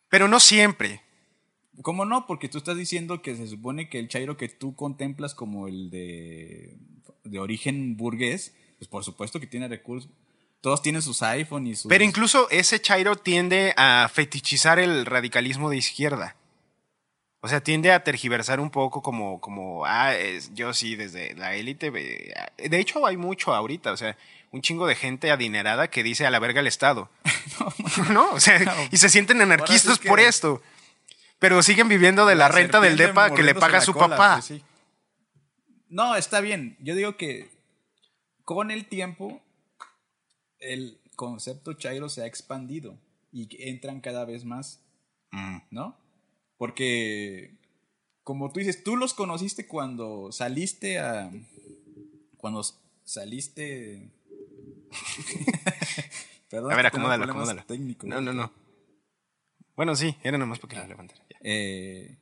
[0.08, 1.00] Pero no siempre.
[1.82, 2.26] ¿Cómo no?
[2.26, 5.90] Porque tú estás diciendo que se supone que el Chairo que tú contemplas como el
[5.90, 6.76] de,
[7.22, 10.10] de origen burgués, pues por supuesto que tiene recursos.
[10.60, 11.88] Todos tienen sus iPhone y sus...
[11.88, 16.34] Pero incluso ese chairo tiende a fetichizar el radicalismo de izquierda.
[17.42, 21.54] O sea, tiende a tergiversar un poco como, como ah, es- yo sí, desde la
[21.54, 21.90] élite.
[21.94, 24.16] eh, De hecho, hay mucho ahorita, o sea,
[24.50, 27.08] un chingo de gente adinerada que dice a la verga el Estado.
[28.10, 28.72] no, o sea, No.
[28.90, 30.60] y se sienten anarquistas que- por esto.
[31.38, 34.34] Pero siguen viviendo de la, renta del DEPA que le paga su cola, papá.
[34.34, 34.62] pues sí.
[35.88, 36.76] No, está bien.
[36.80, 37.50] Yo digo que
[38.44, 39.40] con el tiempo
[40.58, 42.98] el concepto Chairo se ha expandido
[43.32, 44.80] y entran cada vez más,
[45.32, 45.58] Mm.
[45.70, 45.96] ¿no?
[46.60, 47.54] Porque,
[48.22, 51.30] como tú dices, tú los conociste cuando saliste a...
[52.36, 52.62] Cuando
[53.02, 54.10] saliste...
[56.50, 57.64] Perdón, A ver, acomódalo, acomódalo.
[57.64, 58.06] técnicos.
[58.06, 58.52] No, no, no.
[59.74, 61.24] Bueno, sí, era nomás porque lo levantara.
[61.30, 61.38] Ya.
[61.40, 62.18] Eh,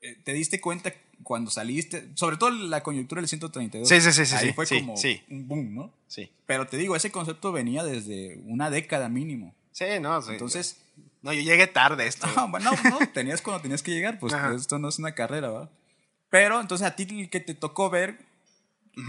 [0.00, 0.92] eh, ¿Te diste cuenta
[1.22, 2.08] cuando saliste?
[2.16, 3.88] Sobre todo la coyuntura del 132.
[3.88, 5.22] Sí, sí, sí, sí, Ahí sí, fue sí, como sí.
[5.30, 5.94] un boom, ¿no?
[6.08, 6.32] Sí.
[6.46, 9.54] Pero te digo, ese concepto venía desde una década mínimo.
[9.70, 10.32] Sí, no, sí.
[10.32, 10.81] Entonces,
[11.22, 12.26] No, yo llegué tarde esto.
[12.36, 14.54] no, bueno, no, tenías cuando tenías que llegar, pues Ajá.
[14.54, 15.70] esto no es una carrera, ¿va?
[16.28, 18.18] Pero entonces a ti el que te tocó ver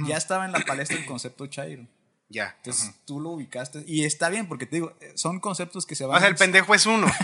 [0.08, 1.86] ya estaba en la palestra el concepto Chairo.
[2.30, 2.54] Ya.
[2.58, 3.84] Entonces tú lo ubicaste.
[3.88, 6.18] Y está bien, porque te digo, eh, son conceptos que se van.
[6.18, 7.08] O sea, el pendejo es uno.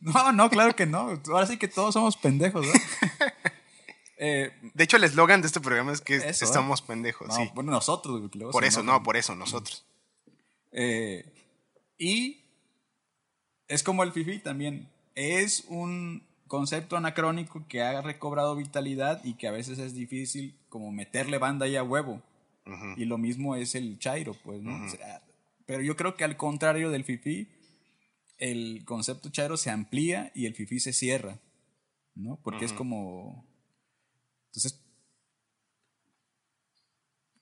[0.00, 1.20] No, no, claro que no.
[1.26, 2.72] Ahora sí que todos somos pendejos, ¿no?
[4.20, 7.28] Eh, De hecho, el eslogan de este programa es que Eso, estamos pendejos.
[7.28, 7.50] no, sí.
[7.54, 8.20] bueno, nosotros.
[8.34, 9.84] luego Por eso, no, por eso, nosotros.
[10.72, 11.32] Eh,
[11.98, 12.44] y
[13.68, 14.88] es como el FIFI también.
[15.14, 20.90] Es un concepto anacrónico que ha recobrado vitalidad y que a veces es difícil como
[20.90, 22.22] meterle banda ahí a huevo.
[22.98, 24.84] Y lo mismo es el Chairo, pues, ¿no?
[24.84, 25.22] O sea,
[25.64, 27.48] pero yo creo que al contrario del FIFI,
[28.36, 31.38] el concepto Chairo se amplía y el FIFI se cierra,
[32.14, 32.38] ¿no?
[32.42, 33.46] Porque es como...
[34.48, 34.82] Entonces,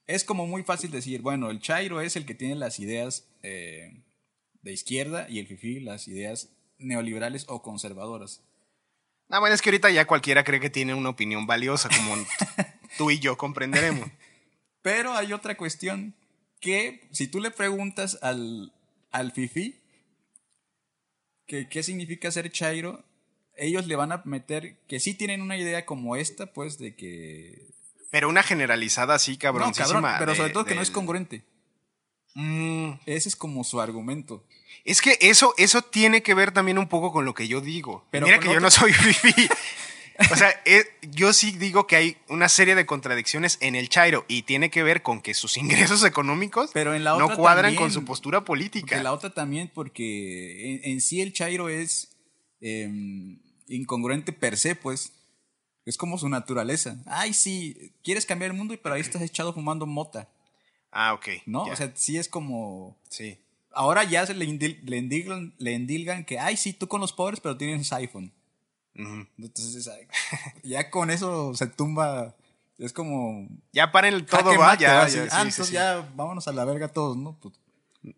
[0.07, 4.05] es como muy fácil decir, bueno, el Chairo es el que tiene las ideas eh,
[4.67, 8.43] de izquierda y el Fifi las ideas neoliberales o conservadoras.
[9.31, 12.15] Ah, bueno, es que ahorita ya cualquiera cree que tiene una opinión valiosa, como
[12.99, 14.11] tú y yo comprenderemos.
[14.83, 16.15] Pero hay otra cuestión
[16.61, 18.73] que si tú le preguntas al,
[19.11, 19.81] al Fifi
[21.47, 23.05] que qué significa ser Chairo,
[23.57, 27.69] ellos le van a meter que sí tienen una idea como esta, pues, de que...
[28.11, 30.01] Pero una generalizada así, No, cabroncísima.
[30.01, 31.45] cabrón, pero sobre todo que no es congruente.
[32.37, 34.45] Mm, Ese es como su argumento.
[34.85, 38.05] es que eso, eso tiene que ver también un poco con lo que yo digo.
[38.11, 39.49] Pero Mira que yo no soy fifi.
[40.31, 44.25] O sea, eh, yo sí digo que hay una serie de contradicciones en el Chairo
[44.29, 47.83] y tiene que ver con que sus ingresos económicos Pero en la no cuadran también.
[47.83, 48.87] con su postura política.
[48.87, 52.17] Porque la otra también, porque en, en sí el Chairo es
[52.61, 55.13] em, incongruente per se, pues.
[55.85, 56.97] Es como su naturaleza.
[57.07, 60.29] Ay, sí, quieres cambiar el mundo, pero ahí estás echado fumando mota,
[60.99, 61.27] Ah, ok.
[61.45, 61.67] ¿no?
[61.67, 62.97] ya, O sea, sí es como...
[63.11, 63.39] sí.
[63.73, 67.93] Ahora ya se le, indil- le, que, ay, sí, tú con los pobres, pero tienes
[67.93, 68.33] iPhone.
[68.95, 69.91] Entonces,
[70.63, 72.35] ya con eso se tumba...
[72.79, 73.47] Es como...
[73.73, 75.73] Ya paren el todo, va, ya, va, ya, sí, ah, sí, entonces sí.
[75.75, 77.39] ya vámonos a la verga todos, ¿no?
[77.39, 77.55] Pues,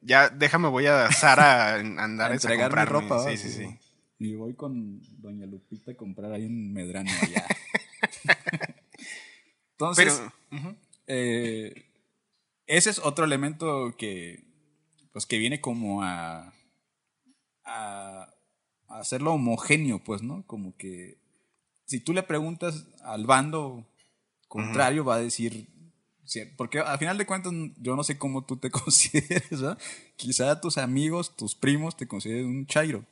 [0.00, 3.08] Ya, déjame, voy a Sara a andar a a entregar comprarme.
[3.08, 3.16] ropa.
[3.16, 3.30] ¿va?
[3.30, 3.78] Sí, sí, sí.
[4.20, 7.44] Y voy con Doña Lupita a comprar ahí un medrano allá.
[9.72, 10.20] Entonces,
[10.50, 10.76] Pero,
[11.08, 11.87] eh,
[12.68, 14.44] ese es otro elemento que,
[15.12, 16.52] pues, que viene como a,
[17.64, 18.28] a,
[18.88, 20.46] a hacerlo homogéneo, pues, ¿no?
[20.46, 21.18] Como que
[21.86, 23.84] si tú le preguntas al bando
[24.46, 25.66] contrario, va a decir...
[26.58, 29.78] Porque al final de cuentas, yo no sé cómo tú te consideres, ¿verdad?
[30.16, 33.02] Quizá tus amigos, tus primos te consideren un chairo.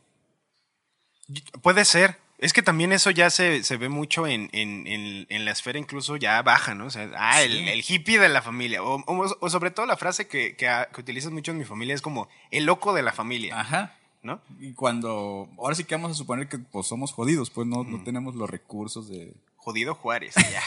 [1.63, 2.19] Puede ser.
[2.39, 5.79] Es que también eso ya se, se ve mucho en, en, en- en la esfera
[5.79, 6.87] incluso ya baja, ¿no?
[6.87, 7.69] O sea, ah, el, Sí.
[7.69, 8.83] el hippie de la familia.
[8.83, 11.65] O, o- o sobre todo la frase que, que, ah, que utilizas mucho en mi
[11.65, 13.97] familia es como el loco de la familia, Ajá.
[14.23, 14.43] ¿no?
[14.61, 15.49] Y cuando.
[15.59, 18.51] Ahora sí que vamos a suponer que pues, somos jodidos, pues no, no tenemos los
[18.51, 19.33] recursos de.
[19.57, 20.63] Jodido Juárez, ya.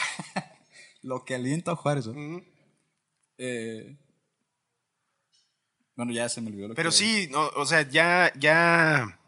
[1.02, 2.06] Lo que alienta a Juárez.
[2.08, 2.14] ¿no?
[2.14, 2.42] Mm.
[3.38, 3.96] Eh,
[5.96, 9.19] bueno, ya se me olvidó lo Pero que- sí, no, o sea, ya, ya,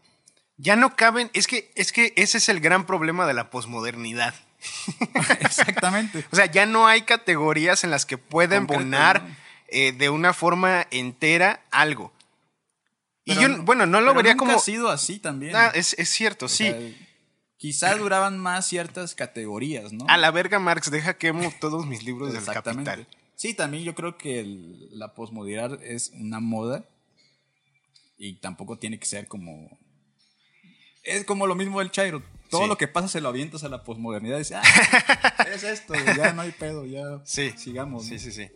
[0.63, 1.31] ya no caben.
[1.35, 4.35] Es que, es que ese es el gran problema de la posmodernidad.
[5.41, 6.25] Exactamente.
[6.31, 8.75] O sea, ya no hay categorías en las que pueden ¿no?
[9.69, 12.13] eh, de una forma entera algo.
[13.25, 14.57] Y yo, no- bueno, no lo pero vería nunca como.
[14.59, 15.55] ha sido así también.
[15.55, 16.65] Ah, es, es cierto, O sí.
[16.65, 16.79] sea,
[17.57, 20.05] quizá duraban más ciertas categorías, ¿no?
[20.09, 23.07] A la verga, Marx, deja quemo todos mis libros del capital.
[23.37, 26.85] Sí, también yo creo que el- la posmodernidad es una moda
[28.19, 29.79] y tampoco tiene que ser como...
[31.03, 32.22] Es como lo mismo del Chairo.
[32.50, 32.68] Todo Sí.
[32.68, 34.62] lo que pasa se lo avientas a la posmodernidad y dices, ah,
[35.55, 37.53] es esto, ya no hay pedo, ya Sí.
[37.57, 38.05] sigamos.
[38.05, 38.18] Sí, ¿no?
[38.20, 38.50] sí, sí.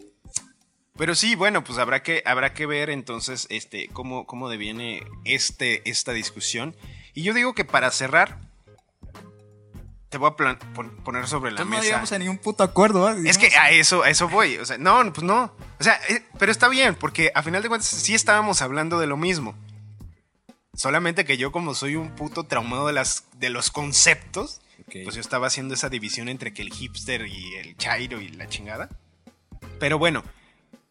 [0.99, 5.89] Pero sí, bueno, pues habrá que, habrá que ver entonces este, cómo, cómo deviene este,
[5.89, 6.75] esta discusión.
[7.15, 8.39] Y yo digo que para cerrar,
[10.09, 11.83] te voy a plan- pon- poner sobre la no mesa.
[11.83, 13.03] llegamos a ningún puto acuerdo.
[13.03, 13.17] ¿va?
[13.29, 14.57] Es que a eso, a eso voy.
[14.59, 15.53] O sea, no, pues no.
[15.81, 19.07] O sea, eh, pero está bien, porque a final de cuentas sí estábamos hablando de
[19.07, 19.55] lo mismo.
[20.77, 24.61] Solamente que yo, como soy un puto traumado de, las, de los conceptos,
[24.93, 28.47] pues yo estaba haciendo esa división entre que el hipster y el chairo y la
[28.49, 28.91] chingada.
[29.81, 30.23] Pero bueno,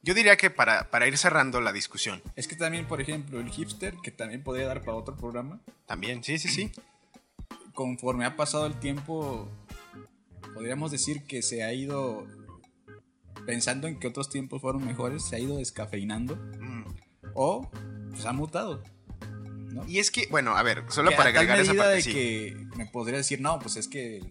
[0.01, 3.49] yo diría que para, para ir cerrando la discusión, Es que también, por ejemplo, el
[3.49, 6.71] hipster, que también podría dar para otro programa, también, sí, sí, sí.
[7.73, 9.49] conforme ha pasado el tiempo,
[10.53, 12.25] podríamos decir que se ha ido,
[13.45, 16.85] pensando en que otros tiempos fueron mejores, se ha ido descafeinando Mm.
[17.35, 17.69] o
[18.11, 18.81] pues, ha mutado.
[19.75, 19.87] ¿No?
[19.87, 22.13] Y es que, bueno, a ver, solo Que para agregar esa parte, de sí.
[22.13, 24.21] que me podría decir, no, pues es que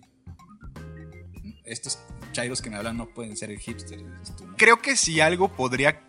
[1.65, 1.99] estos
[2.33, 3.99] chairos que me hablan no pueden ser el hipster.
[3.99, 4.57] dices tú, ¿no?
[4.57, 6.03] creo que si algo podría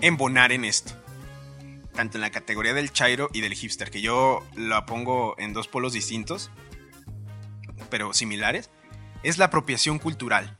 [0.00, 0.92] embonar en esto,
[1.94, 5.68] tanto en la categoría del chairo y del hipster, que yo la pongo en dos
[5.68, 6.50] polos distintos,
[7.88, 8.70] pero similares,
[9.22, 10.58] es la apropiación cultural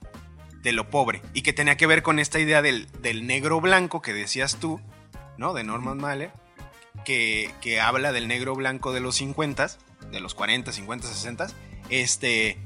[0.62, 4.00] de lo pobre y que tenía que ver con esta idea del, del negro blanco
[4.00, 4.80] que decías tú,
[5.36, 5.52] ¿no?
[5.52, 6.32] De Norman Mailer,
[7.06, 9.70] que, que habla del negro blanco de los 50,
[10.10, 11.46] de los 40, 50, 60,
[11.88, 12.58] este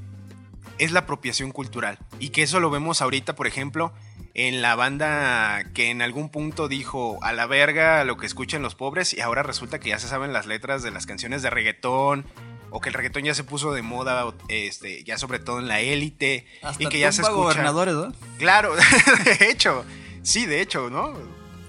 [0.79, 1.99] es la apropiación cultural.
[2.19, 3.93] Y que eso lo vemos ahorita, por ejemplo,
[4.33, 8.75] en la banda que en algún punto dijo a la verga lo que escuchan los
[8.75, 12.25] pobres y ahora resulta que ya se saben las letras de las canciones de reggaetón
[12.71, 15.81] o que el reggaetón ya se puso de moda este ya sobre todo en la
[15.81, 16.47] élite
[16.79, 18.13] y que ya se escucha gobernadores, ¿no?
[18.39, 18.73] Claro,
[19.25, 19.85] de hecho,
[20.23, 21.13] sí, de hecho, ¿no?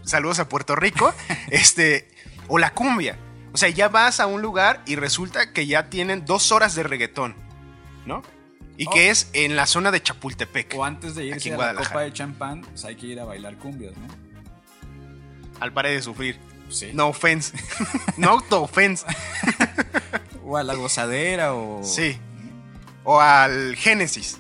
[0.04, 1.12] Saludos a Puerto Rico,
[1.50, 2.08] este
[2.48, 3.18] o la cumbia.
[3.52, 6.82] O sea, ya vas a un lugar y resulta que ya tienen dos horas de
[6.82, 7.34] reggaetón,
[8.06, 8.22] ¿no?
[8.78, 10.74] Y que es en la zona de Chapultepec.
[10.76, 13.56] O antes de irse a la copa de champán, pues hay que ir a bailar
[13.58, 14.08] cumbias, ¿no?
[15.60, 16.38] Al pare de sufrir.
[16.70, 16.90] Sí.
[16.94, 17.56] No offense.
[18.16, 19.04] no auto offense.
[20.44, 21.84] O a la gozadera o...
[21.84, 22.18] Sí.
[23.04, 24.38] O al Génesis.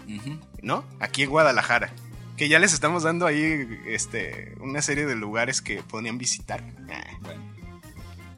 [0.62, 0.84] ¿no?
[1.00, 1.92] Aquí en Guadalajara.
[2.36, 6.64] Que ya les estamos dando ahí este, una serie de lugares que podrían visitar.
[6.90, 7.18] Ah.
[7.20, 7.51] Bueno,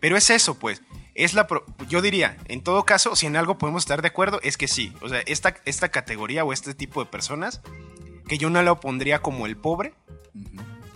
[0.04, 0.82] Pero es eso, pues.
[1.14, 4.38] Es la pro- yo diría, en todo caso, si en algo podemos estar de acuerdo,
[4.42, 4.92] es que sí.
[5.00, 7.62] O sea, esta, esta categoría o este tipo de personas,
[8.28, 9.94] que yo no lo pondría como el pobre,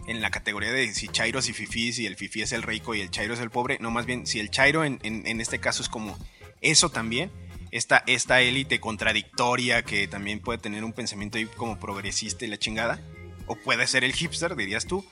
[0.09, 3.01] en la categoría de si chairos y fifís y el fifí es el rico y
[3.01, 5.59] el chairo es el pobre, no más bien si el chairo en, en- en este
[5.59, 6.19] caso es como
[6.61, 7.31] eso también,
[7.71, 12.59] esta, esta élite contradictoria que también puede tener un pensamiento ahí como progresista y la
[12.59, 13.01] chingada,
[13.47, 15.03] o puede ser el hipster, dirías tú,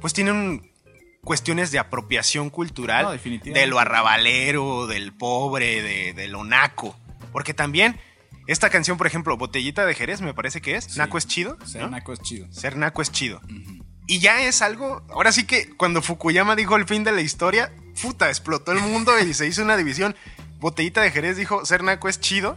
[0.00, 0.70] pues tienen
[1.26, 6.96] cuestiones de apropiación cultural No, de lo arrabalero, del pobre, de, de lo naco,
[7.32, 8.00] porque también...
[8.46, 10.84] Esta canción, por ejemplo, Botellita de Jerez, me parece que es.
[10.84, 10.98] Sí.
[10.98, 11.58] Naco es chido.
[11.66, 11.88] Ser ¿no?
[11.88, 12.46] naco es chido.
[12.52, 13.40] Ser naco es chido.
[14.06, 15.04] Y ya es algo.
[15.10, 19.18] Ahora sí que cuando Fukuyama dijo el fin de la historia, puta, explotó el mundo
[19.18, 20.14] y se hizo una división.
[20.60, 22.56] Botellita de Jerez dijo: Ser naco es chido.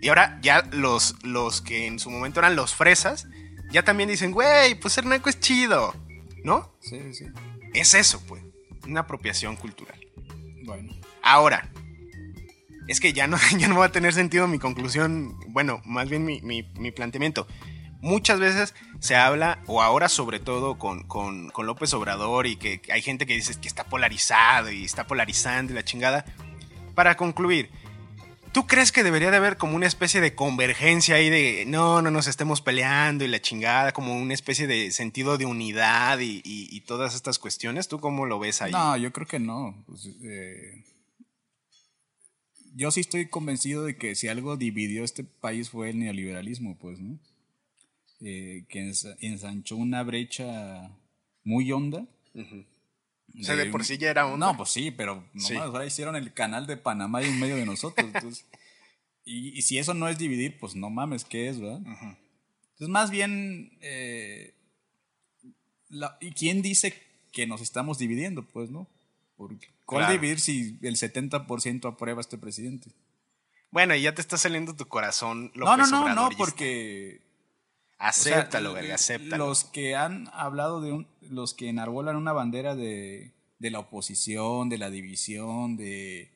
[0.00, 3.26] Y ahora ya los, los que en su momento eran los fresas,
[3.70, 5.94] ya también dicen: Güey, pues ser naco es chido.
[6.44, 6.72] ¿No?
[6.80, 7.24] Sí, sí, sí.
[7.74, 8.42] Es eso, pues.
[8.86, 9.98] Una apropiación cultural.
[10.64, 10.94] Bueno.
[11.22, 11.68] Ahora,
[12.88, 16.24] es que ya no, ya no va a tener sentido mi conclusión, bueno, más bien
[16.24, 17.46] mi, mi- mi planteamiento.
[18.02, 22.80] Muchas veces se habla, o ahora sobre todo con, con- con López Obrador, y que
[22.90, 26.24] hay gente que dice que está polarizado y está polarizando y la chingada.
[26.94, 27.70] Para concluir,
[28.52, 32.10] ¿tú crees que debería de haber como una especie de convergencia ahí de no, no
[32.10, 36.68] nos estemos peleando y la chingada, como una especie de sentido de unidad y, y-
[36.70, 37.88] y todas estas cuestiones?
[37.88, 38.72] ¿Tú cómo lo ves ahí?
[38.72, 39.82] No, yo creo que no.
[39.86, 40.84] Pues, eh,
[42.74, 46.98] yo sí estoy convencido de que si algo dividió este país fue el neoliberalismo, pues,
[47.00, 47.18] ¿no?
[48.20, 50.90] Eh, que ens- ensanchó una brecha
[51.42, 52.06] muy honda.
[53.38, 54.46] O sea, de por sí ya era onda.
[54.46, 55.86] No, pues sí, pero nomás Sí.
[55.86, 58.06] hicieron el canal de Panamá y en medio de nosotros.
[58.12, 58.44] entonces,
[59.24, 61.78] y, y si eso no es dividir, pues no mames, ¿qué es, verdad?
[61.78, 64.54] Entonces, más bien, eh,
[65.88, 66.94] la- ¿y quién dice
[67.32, 68.88] que nos estamos dividiendo, pues, no?
[69.36, 70.12] Porque, ¿Cuál Claro.
[70.14, 72.90] dividir si el 70% aprueba a este presidente?
[73.72, 75.50] Bueno, y ya te está saliendo tu corazón.
[75.54, 76.44] no, no, López no, no, Obradorista.
[78.00, 78.20] Porque...
[78.20, 79.46] o sea, Acéptalo, verga, acéptalo.
[79.46, 84.68] Los que han hablado de un, los que enarbolan una bandera de, de la oposición,
[84.68, 86.30] de la división, de,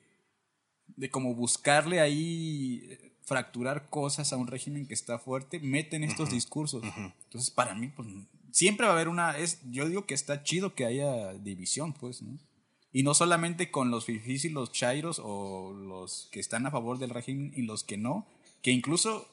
[0.97, 6.31] de como buscarle ahí eh, fracturar cosas a un régimen que está fuerte, meten estos
[6.31, 6.83] discursos.
[6.85, 8.07] Entonces, para mí, pues,
[8.51, 12.21] siempre va a haber una, es, yo digo que está chido que haya división, pues,
[12.23, 12.39] ¿no?
[12.93, 16.99] Y no solamente con los fifís y los chairos o los que están a favor
[16.99, 18.25] del régimen y los que no,
[18.63, 19.27] que incluso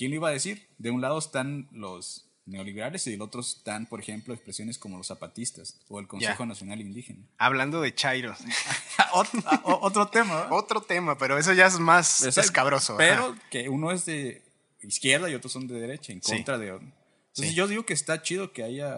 [0.00, 0.66] ¿Quién lo iba a decir?
[0.78, 5.08] De un lado están los neoliberales y del otro están, por ejemplo, expresiones como los
[5.08, 6.46] zapatistas o el Consejo Ya.
[6.46, 7.18] Nacional Indígena.
[7.36, 8.38] Hablando de chairos.
[9.12, 10.48] otro, ah, otro tema.
[10.52, 12.96] Otro tema, pero eso ya es más escabroso.
[12.96, 13.42] Pero ajá.
[13.50, 14.42] que uno es de
[14.82, 16.32] izquierda y otros son de derecha, en Sí.
[16.32, 16.68] contra de...
[16.68, 17.54] Entonces Sí.
[17.54, 18.96] yo digo que está chido que haya...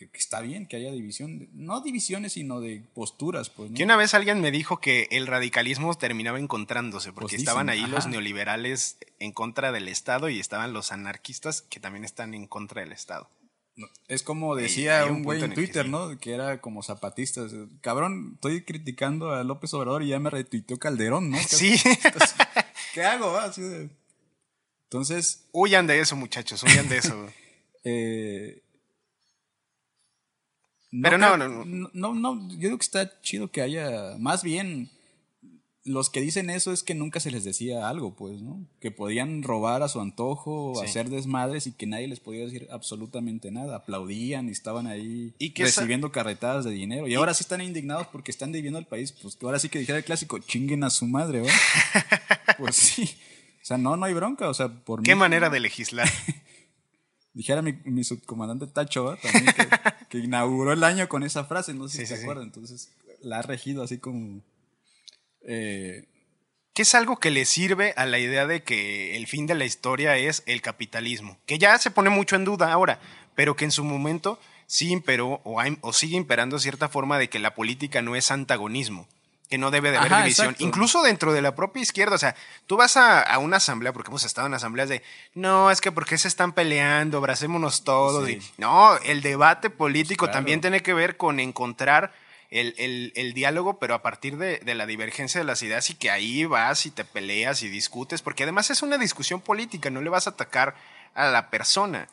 [0.00, 1.50] Que, que está bien que haya división.
[1.52, 3.70] no divisiones, sino de posturas, pues.
[3.70, 3.76] ¿no?
[3.76, 7.84] Que una vez alguien me dijo que el radicalismo terminaba encontrándose porque Pues estaban dicen,
[7.84, 12.46] ahí los neoliberales en contra del Estado y estaban los anarquistas que también están en
[12.46, 13.28] contra del Estado.
[13.76, 15.86] No, Es como decía un un güey en Twitter.
[15.86, 16.18] ¿no?
[16.18, 17.52] Que era como zapatistas.
[17.82, 21.36] Cabrón, estoy criticando a López Obrador y ya me retuiteó Calderón, ¿no?
[21.46, 22.34] Sí, Entonces,
[22.94, 23.36] ¿Qué hago?
[23.36, 23.44] ah?
[23.44, 23.90] Así de-
[24.84, 27.26] Entonces, huyan de eso, muchachos, huyan de eso.
[27.84, 28.62] eh,
[30.90, 31.90] Pero no, no, no.
[31.92, 34.90] no, no, yo digo que está chido que haya, más bien,
[35.84, 38.66] los que dicen eso es que nunca se les decía algo, pues, ¿no?
[38.80, 40.84] Que podían robar a su antojo, Sí.
[40.84, 43.76] hacer desmadres y que nadie les podía decir absolutamente nada.
[43.76, 47.08] Aplaudían y estaban ahí Y esa- recibiendo carretadas de dinero.
[47.08, 49.12] Y, ahora sí están indignados porque están dividiendo el país.
[49.12, 51.54] Pues ahora sí que dijera el clásico, chinguen a su madre, ¿verdad?
[52.58, 53.04] pues sí.
[53.62, 54.48] O sea, no, no hay bronca.
[54.50, 56.08] O sea, por Qué mí- manera de legislar.
[57.32, 59.20] Dijera mi, mi subcomandante Tacho, ¿verdad?
[59.22, 59.68] También que,
[60.08, 62.44] que inauguró el año con esa frase, no sé Sí, si sí, se acuerdan.
[62.46, 62.90] Entonces,
[63.22, 64.40] la ha regido así como.
[65.42, 66.10] eh, Qué
[66.72, 69.64] que es algo que le sirve a la idea de que el fin de la
[69.64, 73.00] historia es el capitalismo, que ya se pone mucho en duda ahora,
[73.34, 77.28] pero que en su momento sí imperó o, hay- o sigue imperando cierta forma de
[77.28, 79.08] que la política no es antagonismo,
[79.50, 80.64] que no debe de haber Ajá, división, exacto.
[80.64, 82.36] incluso dentro de la propia izquierda, o sea,
[82.66, 85.02] tú vas a, a una asamblea, porque hemos estado en asambleas de,
[85.34, 88.34] no, es que porque se están peleando, abracémonos todos, Sí.
[88.40, 90.38] y- no, el debate político Claro.
[90.38, 92.12] también tiene que ver con encontrar
[92.50, 95.94] el, el- el diálogo, pero a partir de, de la divergencia de las ideas y
[95.94, 100.00] que ahí vas y te peleas y discutes, porque además es una discusión política, no
[100.00, 100.74] le vas a atacar
[101.14, 102.08] a la persona.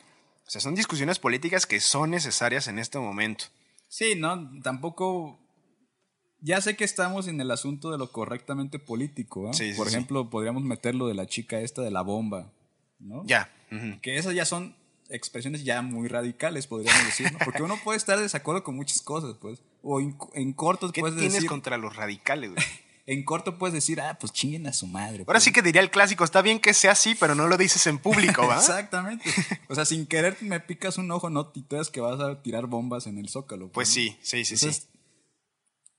[0.45, 3.45] O sea, son discusiones políticas que son necesarias en este momento.
[3.89, 5.39] Sí, no, tampoco.
[6.47, 9.53] Ya sé que estamos en el asunto de lo correctamente político, ¿ah?
[9.53, 9.95] Sí, sí, Por sí.
[9.95, 12.53] ejemplo, podríamos meterlo de la chica esta de la bomba,
[12.99, 13.23] ¿no?
[13.25, 13.51] Ya.
[14.01, 14.73] Que esas ya son
[15.09, 17.39] expresiones ya muy radicales, podríamos decir, ¿no?
[17.43, 19.59] Porque uno puede estar de desacuerdo con muchas cosas, pues.
[19.83, 21.49] O en, en corto ¿Qué puedes tienes decir.
[21.49, 22.51] contra los radicales?
[22.51, 22.65] güey?
[23.09, 25.19] En corto puedes decir, ah, pues chinguen a su madre.
[25.19, 25.45] Ahora pues.
[25.45, 27.99] sí que diría el clásico, está bien que sea así, pero no lo dices en
[27.99, 28.57] público, ¿va?
[28.59, 29.29] Exactamente.
[29.69, 33.07] O sea, sin querer me picas un ojo, no titubeas que vas a tirar bombas
[33.07, 33.69] en el zócalo.
[33.69, 33.93] Pues ¿no?
[33.93, 34.81] sí, sí, sí, sí.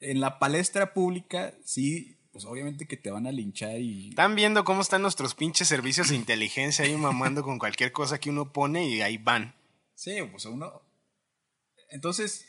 [0.00, 4.10] En la palestra pública, sí, pues obviamente que te van a linchar y.
[4.10, 8.30] Están viendo cómo están nuestros pinches servicios de inteligencia ahí mamando con cualquier cosa que
[8.30, 9.54] uno pone y ahí van.
[9.94, 10.82] Sí, pues uno.
[11.90, 12.44] Entonces,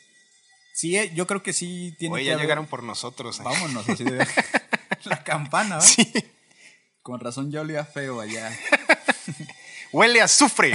[0.74, 3.40] sí, eh, yo creo que sí tiene Oye, que ya haber- llegaron por nosotros.
[3.40, 3.42] ¿eh?
[3.44, 4.24] Vámonos, así de.
[5.04, 5.80] la campana, ¿va?
[5.80, 6.12] Sí.
[7.02, 8.56] Con razón ya olía feo allá.
[9.92, 10.72] Huele a azufre.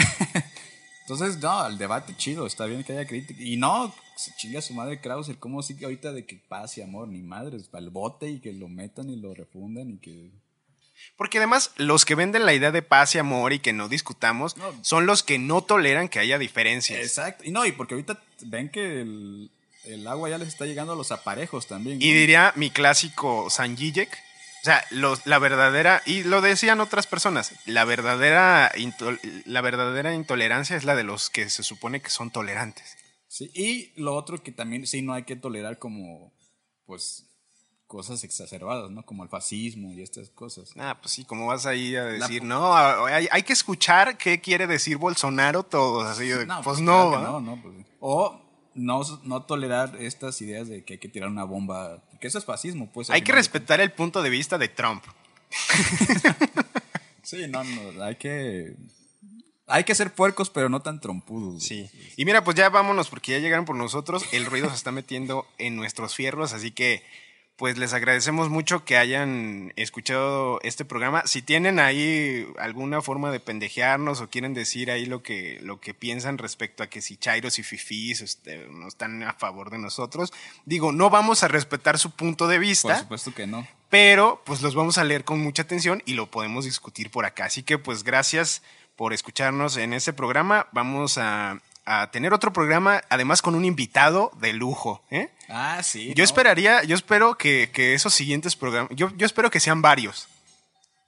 [1.01, 3.39] Entonces, no, el debate chido, está bien que haya crítica.
[3.41, 7.07] Y no, se chinga su madre Krauser, ¿cómo sigue ahorita de que paz y amor?
[7.07, 10.32] Ni madres, para el bote y que lo metan y lo refundan y que.
[11.18, 14.55] Porque además, los que venden la idea de paz y amor y que no discutamos
[14.57, 14.74] No.
[14.82, 16.99] son los que no toleran que haya diferencias.
[17.01, 17.43] Exacto.
[17.45, 19.51] Y no, y porque ahorita ven que el,
[19.84, 22.01] el agua ya les está llegando a los aparejos también.
[22.01, 24.09] Y diría mi clásico Sanjijek.
[24.61, 28.72] O sea, los- la verdadera, y lo decían otras personas, la verdadera,
[29.45, 32.97] la verdadera intolerancia es la de los que se supone que son tolerantes.
[33.36, 36.32] Sí, y lo otro que también sí no hay que tolerar como,
[36.86, 37.26] pues,
[37.86, 39.06] cosas exacerbadas, ¿no?
[39.06, 40.72] Como el fascismo y estas cosas.
[40.78, 44.40] Ah, pues sí, como vas ahí a La- decir, no, hay, hay que escuchar qué
[44.40, 48.42] quiere decir Bolsonaro todos, así de, pues no, no, no, pues, o
[48.74, 52.46] no, no tolerar estas ideas de que hay que tirar una bomba, que eso es
[52.46, 53.10] fascismo, pues.
[53.10, 55.04] Hay que respetar el punto de vista de Trump.
[57.22, 58.76] Sí, no, no, hay que.
[59.68, 61.63] Hay que ser puercos, pero no tan trompudos.
[61.63, 61.89] Sí.
[62.18, 64.24] Y mira, pues ya vámonos porque ya llegaron por nosotros.
[64.32, 67.03] El ruido se está metiendo en nuestros fierros, así que
[67.57, 71.24] pues les agradecemos mucho que hayan escuchado este programa.
[71.26, 75.93] Si tienen ahí alguna forma de pendejearnos o quieren decir ahí lo que, lo que
[75.93, 80.34] piensan respecto a que si Chairos y Fifís este, no están a favor de nosotros,
[80.66, 83.66] digo, no vamos a respetar su punto de Por vista, supuesto que no.
[83.89, 87.45] pero pues los vamos a leer con mucha atención y lo podemos discutir por acá.
[87.45, 88.63] Así que pues gracias
[88.96, 90.68] por escucharnos en este programa.
[90.72, 95.04] Vamos a, a tener otro programa, además con un invitado de lujo.
[95.12, 95.30] ¿eh?
[95.50, 96.10] Ah, sí.
[96.10, 96.24] Yo no.
[96.24, 100.28] esperaría, yo espero que, que esos siguientes programas, yo, yo espero que sean varios.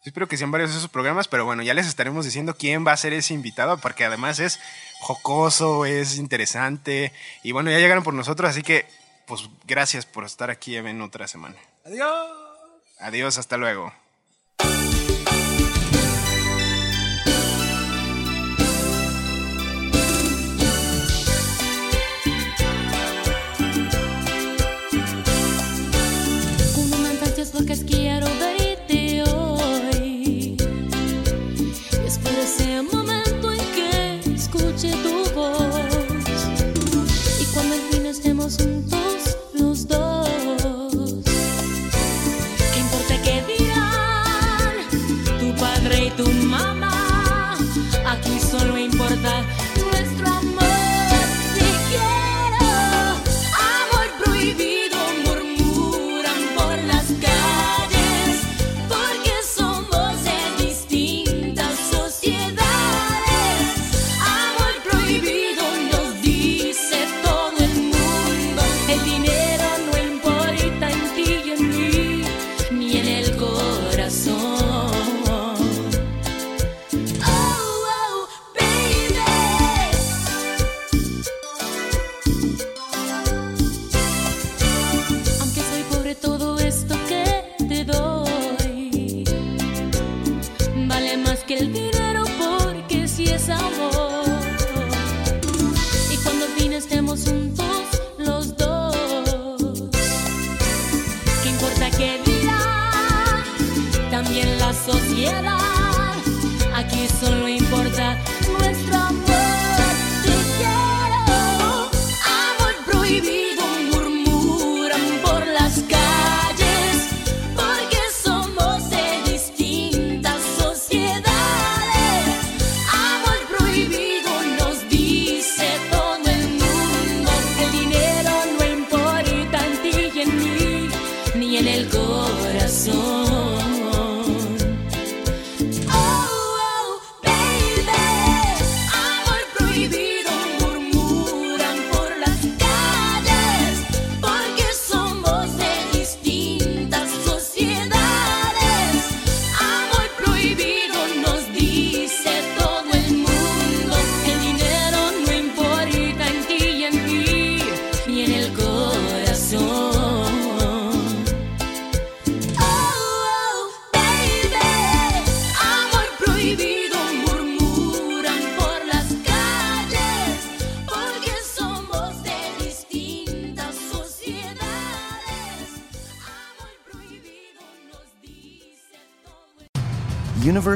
[0.03, 2.93] Yo espero que sean varios esos programas, pero bueno, ya les estaremos diciendo quién va
[2.93, 4.59] a ser ese invitado, porque además es
[4.99, 7.11] jocoso, es interesante.
[7.43, 8.85] Y bueno, ya llegaron por nosotros, así que
[9.25, 11.57] pues gracias por estar aquí en otra semana.
[11.83, 12.31] Adiós.
[12.99, 13.91] Adiós, hasta luego.
[27.67, 27.83] Encantas